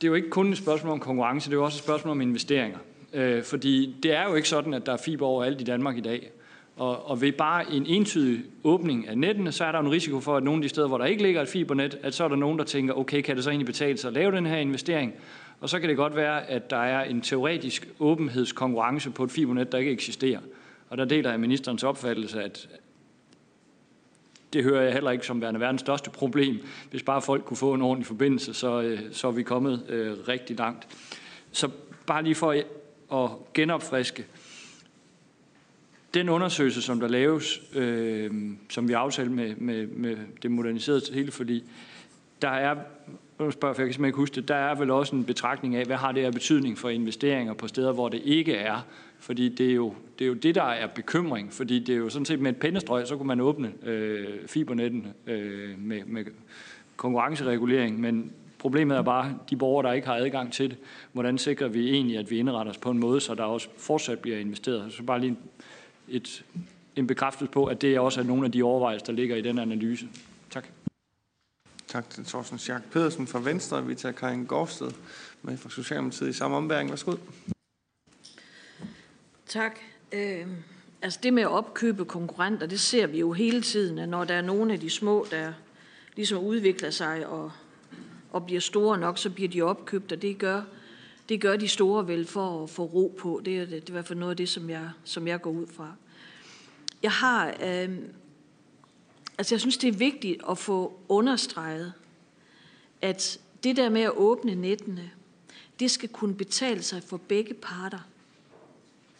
[0.00, 2.10] det er jo ikke kun et spørgsmål om konkurrence, det er jo også et spørgsmål
[2.10, 2.78] om investeringer.
[3.12, 6.00] Øh, fordi det er jo ikke sådan, at der er fiber overalt i Danmark i
[6.00, 6.30] dag.
[6.76, 10.36] Og, og ved bare en entydig åbning af nettene, så er der en risiko for,
[10.36, 12.36] at nogle af de steder, hvor der ikke ligger et fibernet, at så er der
[12.36, 15.12] nogen, der tænker, okay, kan det så egentlig betale sig at lave den her investering?
[15.60, 19.72] Og så kan det godt være, at der er en teoretisk åbenhedskonkurrence på et fibernet,
[19.72, 20.40] der ikke eksisterer.
[20.90, 22.68] Og der deler jeg ministerens opfattelse, at
[24.52, 26.58] det hører jeg heller ikke som værende verdens største problem.
[26.90, 30.28] Hvis bare folk kunne få en ordentlig forbindelse, så, øh, så er vi kommet øh,
[30.28, 30.86] rigtig langt.
[31.52, 31.70] Så
[32.06, 32.62] bare lige for
[33.24, 34.26] at genopfriske.
[36.14, 38.30] Den undersøgelse, som der laves, øh,
[38.70, 41.64] som vi aftalte med, med, med det moderniserede hele, fordi
[42.42, 42.76] der er,
[43.38, 45.84] nu spørger jeg, jeg kan ikke huske det, der er vel også en betragtning af,
[45.84, 48.86] hvad har det her betydning for investeringer på steder, hvor det ikke er.
[49.18, 52.08] Fordi det er jo det, er jo det der er bekymring, fordi det er jo
[52.08, 56.24] sådan set med et pennestrøg, så kunne man åbne øh, fibernetten øh, med, med
[56.96, 60.78] konkurrenceregulering, men Problemet er bare, de borgere, der ikke har adgang til det,
[61.12, 64.18] hvordan sikrer vi egentlig, at vi indretter os på en måde, så der også fortsat
[64.18, 64.92] bliver investeret.
[64.92, 65.36] Så bare lige
[66.08, 66.44] et,
[66.96, 69.58] en bekræftelse på, at det også er nogle af de overvejelser, der ligger i den
[69.58, 70.08] analyse.
[70.50, 70.68] Tak.
[71.88, 73.86] Tak til Thorsten Schack Pedersen fra Venstre.
[73.86, 74.90] Vi tager Karin Gårdsted
[75.42, 76.90] med fra Socialdemokratiet i samme ombæring.
[76.90, 77.16] Værsgo.
[79.46, 79.78] Tak.
[80.12, 80.46] Øh,
[81.02, 84.42] altså det med at opkøbe konkurrenter, det ser vi jo hele tiden, når der er
[84.42, 85.52] nogle af de små, der
[86.16, 87.52] ligesom udvikler sig og
[88.30, 90.62] og bliver store nok, så bliver de opkøbt, og det gør,
[91.28, 93.40] det gør de store vel for at få ro på.
[93.44, 95.50] Det er, det er i hvert fald noget af det, som jeg, som jeg går
[95.50, 95.94] ud fra.
[97.02, 97.98] Jeg har, øh,
[99.38, 101.92] altså jeg synes, det er vigtigt at få understreget,
[103.02, 105.10] at det der med at åbne nettene,
[105.80, 107.98] det skal kunne betale sig for begge parter.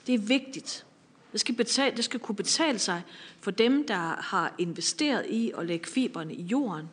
[0.07, 0.85] Det er vigtigt.
[1.33, 3.03] Det skal, betale, det skal kunne betale sig
[3.41, 6.89] for dem, der har investeret i at lægge fiberne i jorden,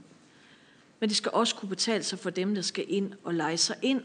[1.00, 3.76] men det skal også kunne betale sig for dem, der skal ind og lege sig
[3.82, 4.02] ind.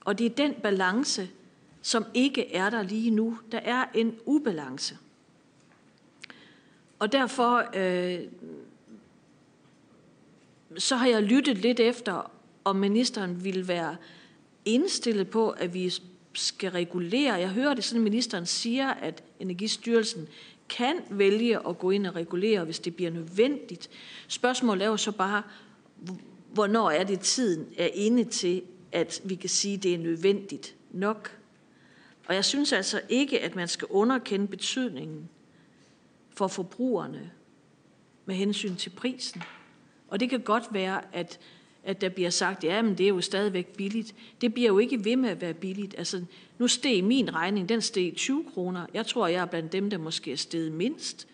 [0.00, 1.28] Og det er den balance,
[1.82, 3.38] som ikke er der lige nu.
[3.52, 4.98] Der er en ubalance.
[6.98, 8.20] Og derfor øh,
[10.78, 12.30] så har jeg lyttet lidt efter,
[12.64, 13.96] om ministeren ville være
[14.64, 15.92] indstillet på, at vi
[16.32, 17.34] skal regulere.
[17.34, 20.28] Jeg hører det sådan, at ministeren siger, at Energistyrelsen
[20.68, 23.90] kan vælge at gå ind og regulere, hvis det bliver nødvendigt.
[24.28, 25.42] Spørgsmålet er jo så bare,
[26.52, 30.74] hvornår er det tiden er inde til, at vi kan sige, at det er nødvendigt
[30.90, 31.38] nok.
[32.26, 35.28] Og jeg synes altså ikke, at man skal underkende betydningen
[36.34, 37.30] for forbrugerne
[38.26, 39.42] med hensyn til prisen.
[40.08, 41.40] Og det kan godt være, at,
[41.84, 44.14] at der bliver sagt, ja, men det er jo stadigvæk billigt.
[44.40, 45.94] Det bliver jo ikke ved med at være billigt.
[45.98, 46.24] Altså,
[46.58, 48.86] nu steg min regning, den steg 20 kroner.
[48.94, 51.28] Jeg tror, jeg er blandt dem, der måske er steget mindst.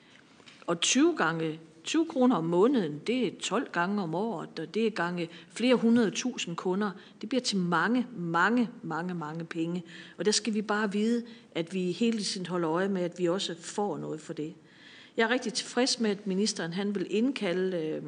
[0.66, 4.86] Og 20 gange 20 kroner om måneden, det er 12 gange om året, og det
[4.86, 6.90] er gange flere hundrede tusind kunder.
[7.20, 9.84] Det bliver til mange, mange, mange, mange penge.
[10.18, 13.28] Og der skal vi bare vide, at vi hele tiden holder øje med, at vi
[13.28, 14.54] også får noget for det.
[15.20, 18.02] Jeg er rigtig tilfreds med, at ministeren han vil indkalde øh,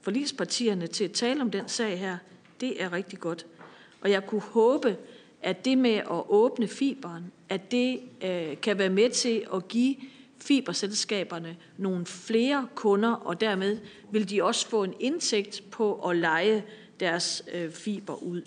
[0.00, 2.18] forligspartierne til at tale om den sag her.
[2.60, 3.46] Det er rigtig godt.
[4.00, 4.96] Og jeg kunne håbe,
[5.42, 9.96] at det med at åbne fiberen, at det øh, kan være med til at give
[10.38, 13.78] fiberselskaberne nogle flere kunder, og dermed
[14.10, 16.64] vil de også få en indtægt på at lege
[17.00, 18.42] deres øh, fiber ud.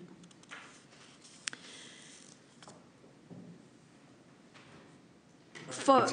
[5.69, 6.07] For,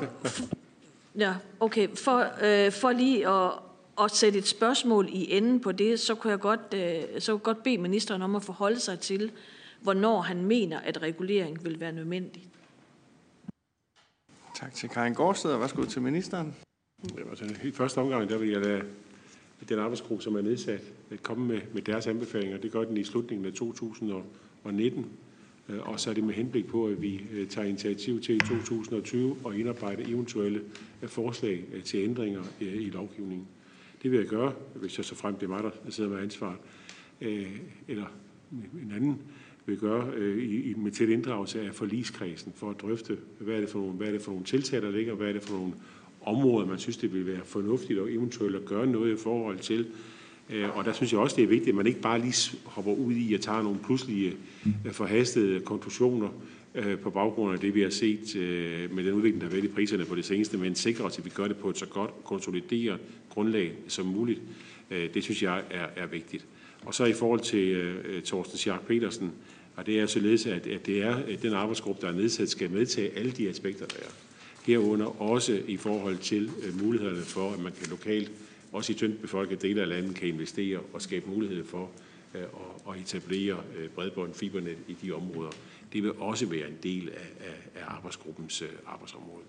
[1.21, 3.53] ja, okay, for, øh, for lige at,
[4.01, 7.41] at sætte et spørgsmål i enden på det, så kunne jeg godt, øh, så kunne
[7.41, 9.33] godt bede ministeren om at forholde sig til,
[9.81, 12.49] hvornår han mener, at regulering vil være nødvendig.
[14.55, 16.55] Tak til Karin Gårdsted, og værsgo til ministeren.
[17.05, 18.83] Jamen, altså, I første omgang, der vil jeg lade
[19.69, 20.81] den arbejdsgruppe, som er nedsat,
[21.23, 22.59] komme med, med deres anbefalinger.
[22.59, 25.11] Det gør den i slutningen af 2019, øh,
[25.71, 28.39] Øh, og så er det med henblik på, at vi øh, tager initiativ til i
[28.39, 30.61] 2020 og indarbejde eventuelle
[31.03, 33.47] øh, forslag til ændringer i lovgivningen.
[34.03, 36.59] Det vil jeg gøre, hvis jeg så frem det er mig, der sidder med ansvar,
[37.89, 38.05] eller
[38.83, 39.19] en anden
[39.67, 43.79] vil gøre i, med tæt inddragelse af forligskredsen for at drøfte, hvad er det for
[43.79, 45.73] nogle, hvad er det for nogle tiltag, der ligger, hvad er det for nogle
[46.23, 49.87] områder, man synes, det vil være fornuftigt og eventuelt at gøre noget i forhold til.
[50.53, 52.93] Øh, og der synes jeg også, det er vigtigt, at man ikke bare lige hopper
[52.93, 54.37] ud i at tage nogle pludselige
[54.87, 56.29] øh, forhastede konklusioner
[56.75, 58.37] øh, på baggrund af det, vi har set
[58.93, 61.25] med den udvikling, der har været i priserne på det seneste, men sikrer os, at
[61.25, 64.41] vi gør det på et så godt konsolideret grundlag som muligt.
[64.91, 66.47] Det synes jeg er, er vigtigt.
[66.85, 67.93] Og så i forhold til
[68.25, 69.33] Thorsten Schack Petersen,
[69.77, 72.71] og det er således, at, at det er at den arbejdsgruppe, der er nedsat, skal
[72.71, 74.11] medtage alle de aspekter, der er.
[74.67, 76.51] Herunder også i forhold til
[76.83, 78.31] mulighederne for, at man kan lokalt,
[78.73, 81.91] også i tyndt befolkede dele af landet, kan investere og skabe mulighed for
[82.35, 85.51] uh, at, etablere uh, bredbånd fibernet i de områder.
[85.93, 89.45] Det vil også være en del af, af, arbejdsgruppens uh, arbejdsområde.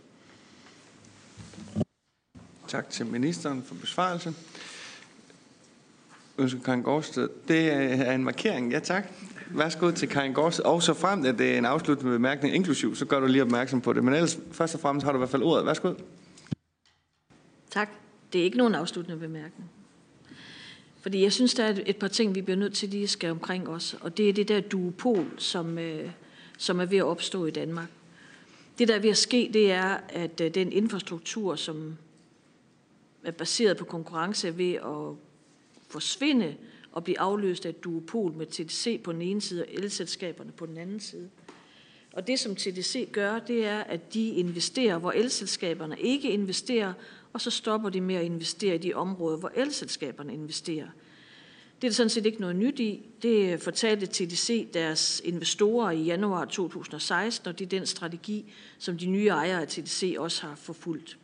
[2.68, 4.34] Tak til ministeren for besvarelse.
[6.38, 7.30] Ønsker Karin Gårdsted.
[7.48, 9.08] Det er en markering, ja tak.
[9.50, 10.66] Værsgo til Karin Gårdsted.
[10.66, 13.82] Og så frem, at det er en afsluttende bemærkning inklusiv, så gør du lige opmærksom
[13.82, 14.04] på det.
[14.04, 15.66] Men ellers, først og fremmest har du i hvert fald ordet.
[15.66, 15.94] Værsgo.
[17.72, 17.90] Tak.
[18.34, 19.70] Det er ikke nogen afsluttende bemærkning.
[21.02, 23.32] Fordi jeg synes, der er et par ting, vi bliver nødt til lige at skære
[23.32, 23.96] omkring os.
[24.02, 26.10] Og det er det der duopol, som, øh,
[26.58, 27.90] som er ved at opstå i Danmark.
[28.78, 31.98] Det, der er ved at ske, det er, at øh, den infrastruktur, som
[33.24, 35.16] er baseret på konkurrence, er ved at
[35.90, 36.56] forsvinde
[36.92, 40.66] og blive afløst af et duopol med TDC på den ene side og elselskaberne på
[40.66, 41.30] den anden side.
[42.14, 46.94] Og det, som TDC gør, det er, at de investerer, hvor elselskaberne ikke investerer,
[47.34, 50.88] og så stopper de med at investere i de områder, hvor elselskaberne investerer.
[51.82, 53.06] Det er der sådan set ikke noget nyt i.
[53.22, 59.06] Det fortalte TDC deres investorer i januar 2016, og det er den strategi, som de
[59.06, 61.18] nye ejere af TDC også har forfulgt.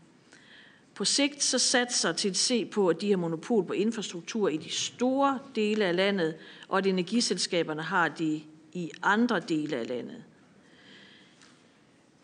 [0.96, 5.40] På sigt så satser TDC på, at de har monopol på infrastruktur i de store
[5.56, 6.36] dele af landet,
[6.68, 8.44] og at energiselskaberne har det
[8.74, 10.24] i andre dele af landet.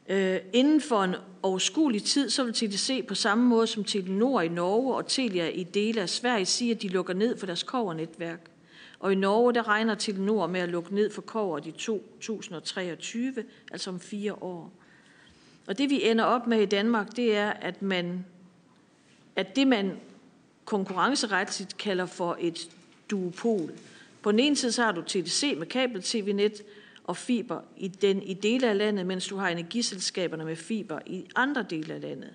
[0.09, 4.47] Øh, inden for en overskuelig tid, så vil TDC på samme måde som Telenor i
[4.47, 8.39] Norge og Telia i dele af Sverige sige, at de lukker ned for deres kovernetværk.
[8.99, 13.35] Og i Norge, der regner Telenor med at lukke ned for kover i 2023,
[13.71, 14.71] altså om fire år.
[15.67, 18.25] Og det vi ender op med i Danmark, det er, at man
[19.35, 19.99] at det, man
[20.65, 22.69] konkurrenceretligt kalder for et
[23.11, 23.71] duopol.
[24.21, 26.61] På den ene side så har du TDC med kabel-tv-net
[27.03, 31.25] og fiber i, den, i dele af landet, mens du har energiselskaberne med fiber i
[31.35, 32.33] andre dele af landet.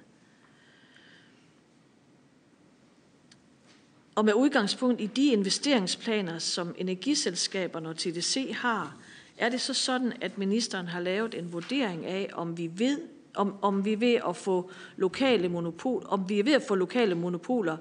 [4.15, 8.97] Og med udgangspunkt i de investeringsplaner, som energiselskaberne og TDC har,
[9.37, 13.01] er det så sådan, at ministeren har lavet en vurdering af, om vi ved,
[13.35, 16.75] om, om vi er ved at få lokale monopol, om vi er ved at få
[16.75, 17.77] lokale monopoler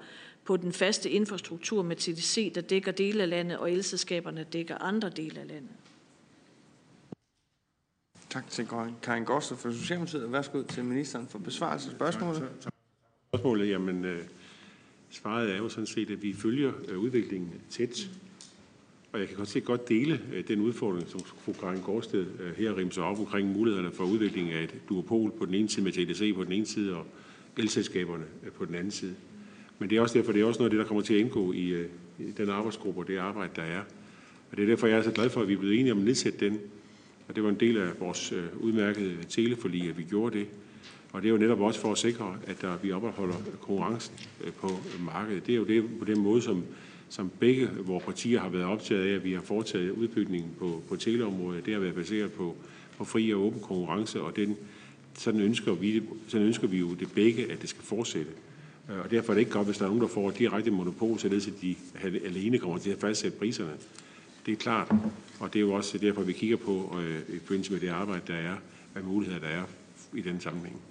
[0.45, 5.09] på den faste infrastruktur med TDC, der dækker dele af landet, og elselskaberne dækker andre
[5.09, 5.71] dele af landet.
[8.29, 8.67] Tak til
[9.03, 10.31] Karin Gårdsted for Socialdemokratiet.
[10.31, 12.49] Værsgo til ministeren for besvarelse af spørgsmålet.
[13.29, 14.21] Spørgsmålet, jamen, øh,
[15.09, 18.09] svaret er jo sådan set, at vi følger øh, udviklingen tæt.
[19.11, 22.55] Og jeg kan godt se godt dele øh, den udfordring, som fru Karin Gårdsted øh,
[22.57, 25.91] her rimser op omkring mulighederne for udvikling af et duopol på den ene side med
[25.91, 27.05] TDC på den ene side og
[27.57, 28.25] elselskaberne
[28.57, 29.15] på den anden side.
[29.79, 31.19] Men det er også derfor, det er også noget af det, der kommer til at
[31.19, 31.85] indgå i,
[32.19, 33.81] i den arbejdsgruppe og det arbejde, der er.
[34.51, 35.99] Og det er derfor, jeg er så glad for, at vi er blevet enige om
[35.99, 36.59] at nedsætte den.
[37.27, 40.47] Og det var en del af vores øh, udmærkede teleforlig, at vi gjorde det.
[41.11, 44.51] Og det er jo netop også for at sikre, at der, vi opretholder konkurrencen øh,
[44.51, 44.69] på
[44.99, 45.45] markedet.
[45.45, 46.63] Det er jo det, på den måde, som,
[47.09, 50.95] som begge vores partier har været optaget af, at vi har foretaget udbygningen på, på
[50.95, 51.65] teleområdet.
[51.65, 52.55] Det har været baseret på,
[52.97, 54.57] på fri og åben konkurrence, og den,
[55.17, 58.31] sådan, ønsker vi, sådan ønsker vi jo det begge, at det skal fortsætte.
[59.03, 61.47] Og derfor er det ikke godt, hvis der er nogen, der får direkte monopol, således
[61.47, 61.75] at de
[62.25, 63.71] alene kommer til at fastsætte priserne.
[64.47, 64.91] Det er klart,
[65.39, 68.21] og det er jo også derfor, vi kigger på, øh, i forbindelse med det arbejde,
[68.27, 68.55] der er,
[68.93, 69.63] hvad muligheder der er
[70.13, 70.81] i den sammenhæng.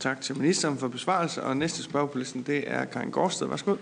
[0.00, 3.46] Tak til ministeren for besvarelse, og næste spørg på listen, det er Karin Gårdsted.
[3.46, 3.76] Værsgo.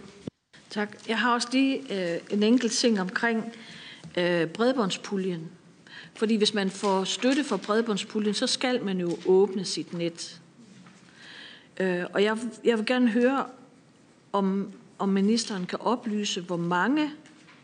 [0.71, 0.97] Tak.
[1.09, 1.79] Jeg har også lige
[2.14, 3.45] øh, en enkelt ting omkring
[4.17, 5.51] øh, bredbåndspuljen.
[6.14, 10.41] Fordi hvis man får støtte fra bredbåndspuljen, så skal man jo åbne sit net.
[11.81, 13.47] Øh, og jeg, jeg vil gerne høre,
[14.33, 17.11] om, om ministeren kan oplyse, hvor mange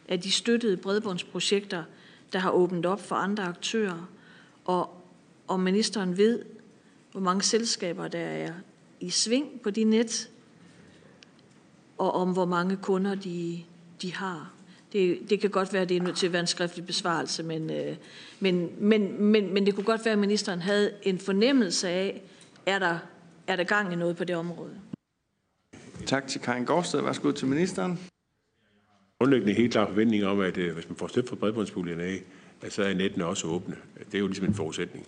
[0.09, 1.85] af de støttede bredbåndsprojekter,
[2.33, 4.09] der har åbnet op for andre aktører,
[4.65, 5.03] og
[5.49, 6.45] om ministeren ved,
[7.13, 8.53] hvor mange selskaber der er
[9.01, 10.31] i sving på de net,
[11.99, 13.63] og om hvor mange kunder de,
[14.03, 14.53] de har.
[14.93, 17.43] Det, det kan godt være, at det er nødt til at være en skriftlig besvarelse,
[17.43, 17.97] men, øh,
[18.41, 22.23] men, men, men, men det kunne godt være, at ministeren havde en fornemmelse af,
[22.67, 22.99] er der,
[23.53, 24.81] er der gang i noget på det område.
[26.07, 27.01] Tak til Karin Gårdsted.
[27.01, 28.01] Værsgo til ministeren.
[29.19, 32.23] Grundlæggende helt klar forventning om, at øh, hvis man får støtte fra bredbåndspuljen af,
[32.69, 33.77] så er nettene også åbne.
[33.99, 35.07] Det er jo ligesom en forudsætning.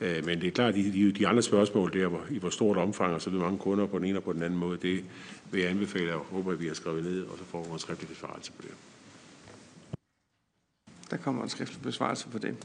[0.00, 2.76] Øh, men det er klart, at de, de, andre spørgsmål der, hvor, i hvor stort
[2.76, 5.04] omfang og så videre mange kunder på den ene og på den anden måde, det
[5.50, 7.78] vil jeg anbefale og håber, at vi har skrevet ned, og så får vi en
[7.78, 8.70] skriftlig besvarelse på det.
[11.10, 12.56] Der kommer en skriftlig besvarelse på det.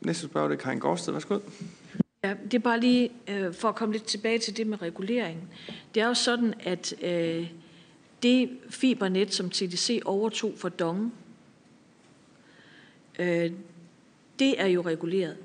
[0.00, 1.12] Næste spørgsmål er Karin Gårdsted.
[1.12, 1.38] Værsgo.
[2.24, 5.48] Ja, det er bare lige øh, for at komme lidt tilbage til det med reguleringen.
[5.94, 7.50] Det er jo sådan, at øh,
[8.22, 11.14] det fibernet, som TDC overtog for Dong,
[13.18, 13.52] øh,
[14.38, 15.36] det er jo reguleret.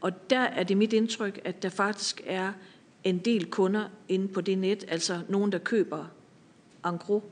[0.00, 2.52] Og der er det mit indtryk, at der faktisk er
[3.04, 6.06] en del kunder inde på det net, altså nogen, der køber
[6.84, 7.22] angro.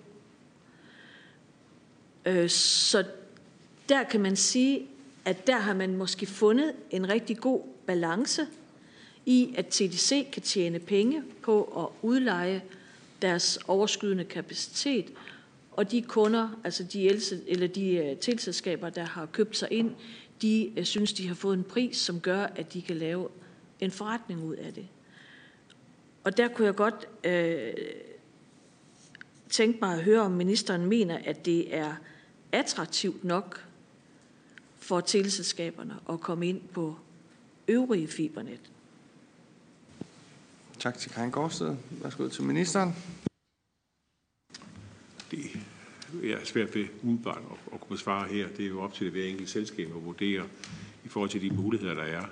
[2.27, 3.05] Øh, så
[3.89, 4.87] der kan man sige,
[5.25, 8.47] at der har man måske fundet en rigtig god balance
[9.27, 12.63] i, at TDC kan tjene penge på at udleje
[13.23, 15.13] deres overskydende kapacitet,
[15.73, 17.09] og de kunder, altså de,
[17.47, 19.91] eller de øh, tilselskaber, der har købt sig ind,
[20.43, 23.29] de øh, synes, de har fået en pris, som gør, at de kan lave
[23.81, 24.87] en forretning ud af det.
[26.25, 27.73] Og der kunne jeg godt øh,
[29.51, 31.95] tænke mig at høre, om ministeren mener, at det er
[32.53, 33.65] attraktivt nok
[34.83, 36.97] for teleselskaberne at komme ind på
[37.69, 38.61] øvrige fibernet.
[40.79, 41.77] Tak til Karin Gårdsted.
[41.91, 42.95] Værsgo til ministeren.
[45.31, 45.51] Det
[46.25, 48.49] er svært ved umiddelbart at, at kunne besvare her.
[48.49, 50.49] Det er jo op til hver enkelt selskab at vurdere
[51.05, 52.25] i forhold til de muligheder, der er,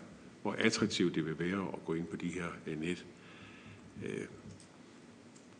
[0.43, 3.05] hvor attraktivt det vil være at gå ind på de her øh, net.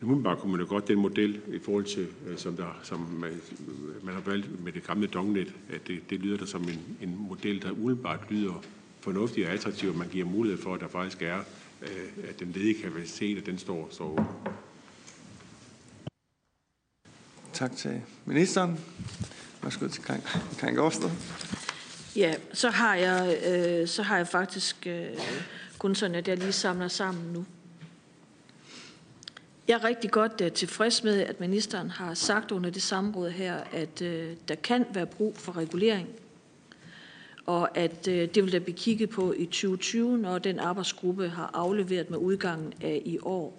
[0.01, 2.99] Øh, Umiddelbart kunne man jo godt den model i forhold til, øh, som, der, som
[2.99, 3.41] man,
[4.03, 7.15] man har valgt med det gamle dongnet, at det, det lyder der som en, en
[7.29, 8.63] model, der umiddelbart lyder
[9.01, 11.39] fornuftig og attraktiv, og man giver mulighed for, at der faktisk er,
[11.81, 14.23] øh, at den ledige kapacitet, at den står, så
[17.53, 18.79] Tak til ministeren.
[19.63, 20.21] Værsgo til Karin,
[20.59, 21.09] Karin Gårdsted.
[22.15, 25.07] Ja, så har jeg, øh, så har jeg faktisk øh,
[25.77, 27.45] kun sådan, at jeg lige samler sammen nu.
[29.71, 33.55] Jeg er rigtig godt uh, tilfreds med, at ministeren har sagt under det samråd her,
[33.71, 34.07] at uh,
[34.47, 36.09] der kan være brug for regulering,
[37.45, 41.51] og at uh, det vil der blive kigget på i 2020, når den arbejdsgruppe har
[41.53, 43.57] afleveret med udgangen af i år.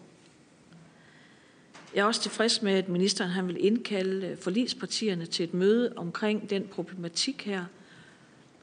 [1.95, 6.51] Jeg er også tilfreds med, at ministeren han vil indkalde forlispartierne til et møde omkring
[6.51, 7.65] den problematik her,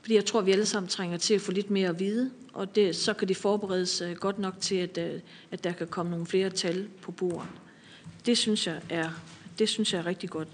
[0.01, 2.75] fordi jeg tror, vi alle sammen trænger til at få lidt mere at vide, og
[2.75, 5.19] det, så kan det forberedes øh, godt nok til, at, øh,
[5.51, 7.47] at der kan komme nogle flere tal på bordet.
[8.25, 9.09] Det synes jeg er,
[9.59, 10.47] det synes jeg er rigtig godt.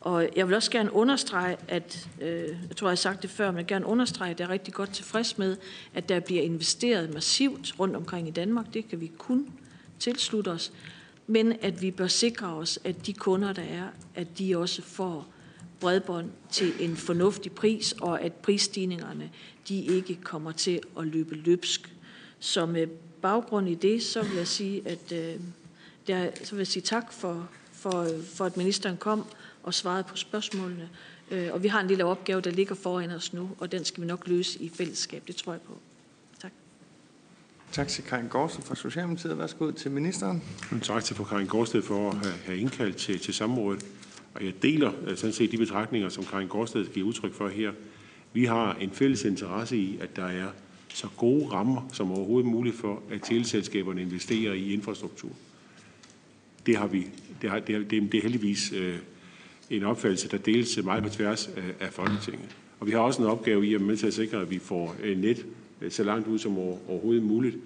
[0.00, 3.46] Og jeg vil også gerne understrege, at, øh, jeg tror, jeg har sagt det før,
[3.46, 5.56] men jeg vil gerne understrege, at jeg er rigtig godt tilfreds med,
[5.94, 8.74] at der bliver investeret massivt rundt omkring i Danmark.
[8.74, 9.46] Det kan vi kun
[9.98, 10.72] tilslutte os.
[11.26, 15.31] Men at vi bør sikre os, at de kunder, der er, at de også får
[15.82, 19.30] bredbånd til en fornuftig pris, og at prisstigningerne
[19.68, 21.94] de ikke kommer til at løbe løbsk.
[22.38, 22.86] Så med
[23.22, 25.40] baggrund i det, så vil jeg sige, at øh,
[26.06, 29.24] der, så vil jeg sige tak for, for, for, at ministeren kom
[29.62, 30.88] og svarede på spørgsmålene.
[31.30, 34.02] Øh, og vi har en lille opgave, der ligger foran os nu, og den skal
[34.02, 35.22] vi nok løse i fællesskab.
[35.26, 35.78] Det tror jeg på.
[36.40, 36.52] Tak.
[37.72, 39.38] Tak til Karin Gårdsted fra Socialdemokratiet.
[39.38, 40.42] Værsgo til ministeren.
[40.82, 43.84] Tak til fru Karin Gårdsted for at have indkaldt til, til samrådet.
[44.34, 47.72] Og jeg deler øh, sådan set de betragtninger, som Karin Gårdsted giver udtryk for her.
[48.32, 50.48] Vi har en fælles interesse i, at der er
[50.88, 55.30] så gode rammer som overhovedet muligt for, at teleselskaberne investerer i infrastruktur.
[56.66, 57.06] Det, har vi,
[57.42, 58.96] det, har, det, er, det er heldigvis øh,
[59.70, 62.56] en opfattelse, der deles meget på tværs af, af Folketinget.
[62.80, 64.96] Og vi har også en opgave i at med til at sikre, at vi får
[65.02, 65.46] øh, net
[65.80, 67.56] øh, så langt ud som overhovedet muligt,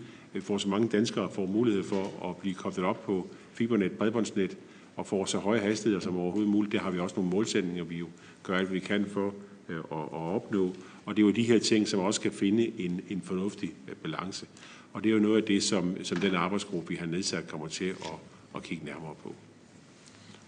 [0.41, 4.57] for så mange danskere får mulighed for at blive koblet op på fibernet, bredbåndsnet,
[4.97, 6.73] og får så høje hastigheder som overhovedet muligt.
[6.73, 8.07] Der har vi også nogle målsætninger, vi jo
[8.43, 9.35] gør alt, vi kan for
[9.69, 10.75] øh, at, at opnå.
[11.07, 13.95] Og det er jo de her ting, som også kan finde en, en fornuftig øh,
[13.95, 14.47] balance.
[14.93, 17.69] Og det er jo noget af det, som, som den arbejdsgruppe, vi har nedsat, kommer
[17.69, 18.19] til at,
[18.57, 19.35] at kigge nærmere på.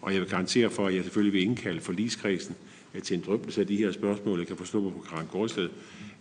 [0.01, 2.55] Og jeg vil garantere for, at jeg selvfølgelig vil indkalde forligskredsen
[2.95, 4.39] øh, til en drøftelse af de her spørgsmål.
[4.39, 5.69] Jeg kan forstå på Karen Gårdsted,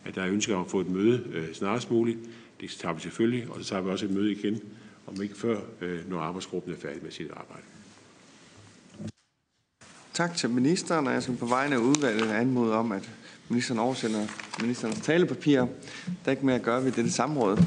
[0.05, 2.17] at der er ønsker om at få et møde øh, snarest muligt.
[2.61, 4.61] Det tager vi selvfølgelig, og så tager vi også et møde igen,
[5.07, 7.63] om ikke før, øh, når arbejdsgruppen er færdig med sit arbejde.
[10.17, 13.09] Tak til ministeren, og jeg skal på vegne af udvalget anmode om, at
[13.49, 14.27] ministeren oversender
[14.61, 15.59] ministerens talepapir.
[15.59, 15.67] Der
[16.25, 17.57] er ikke mere at gøre ved dette samråd.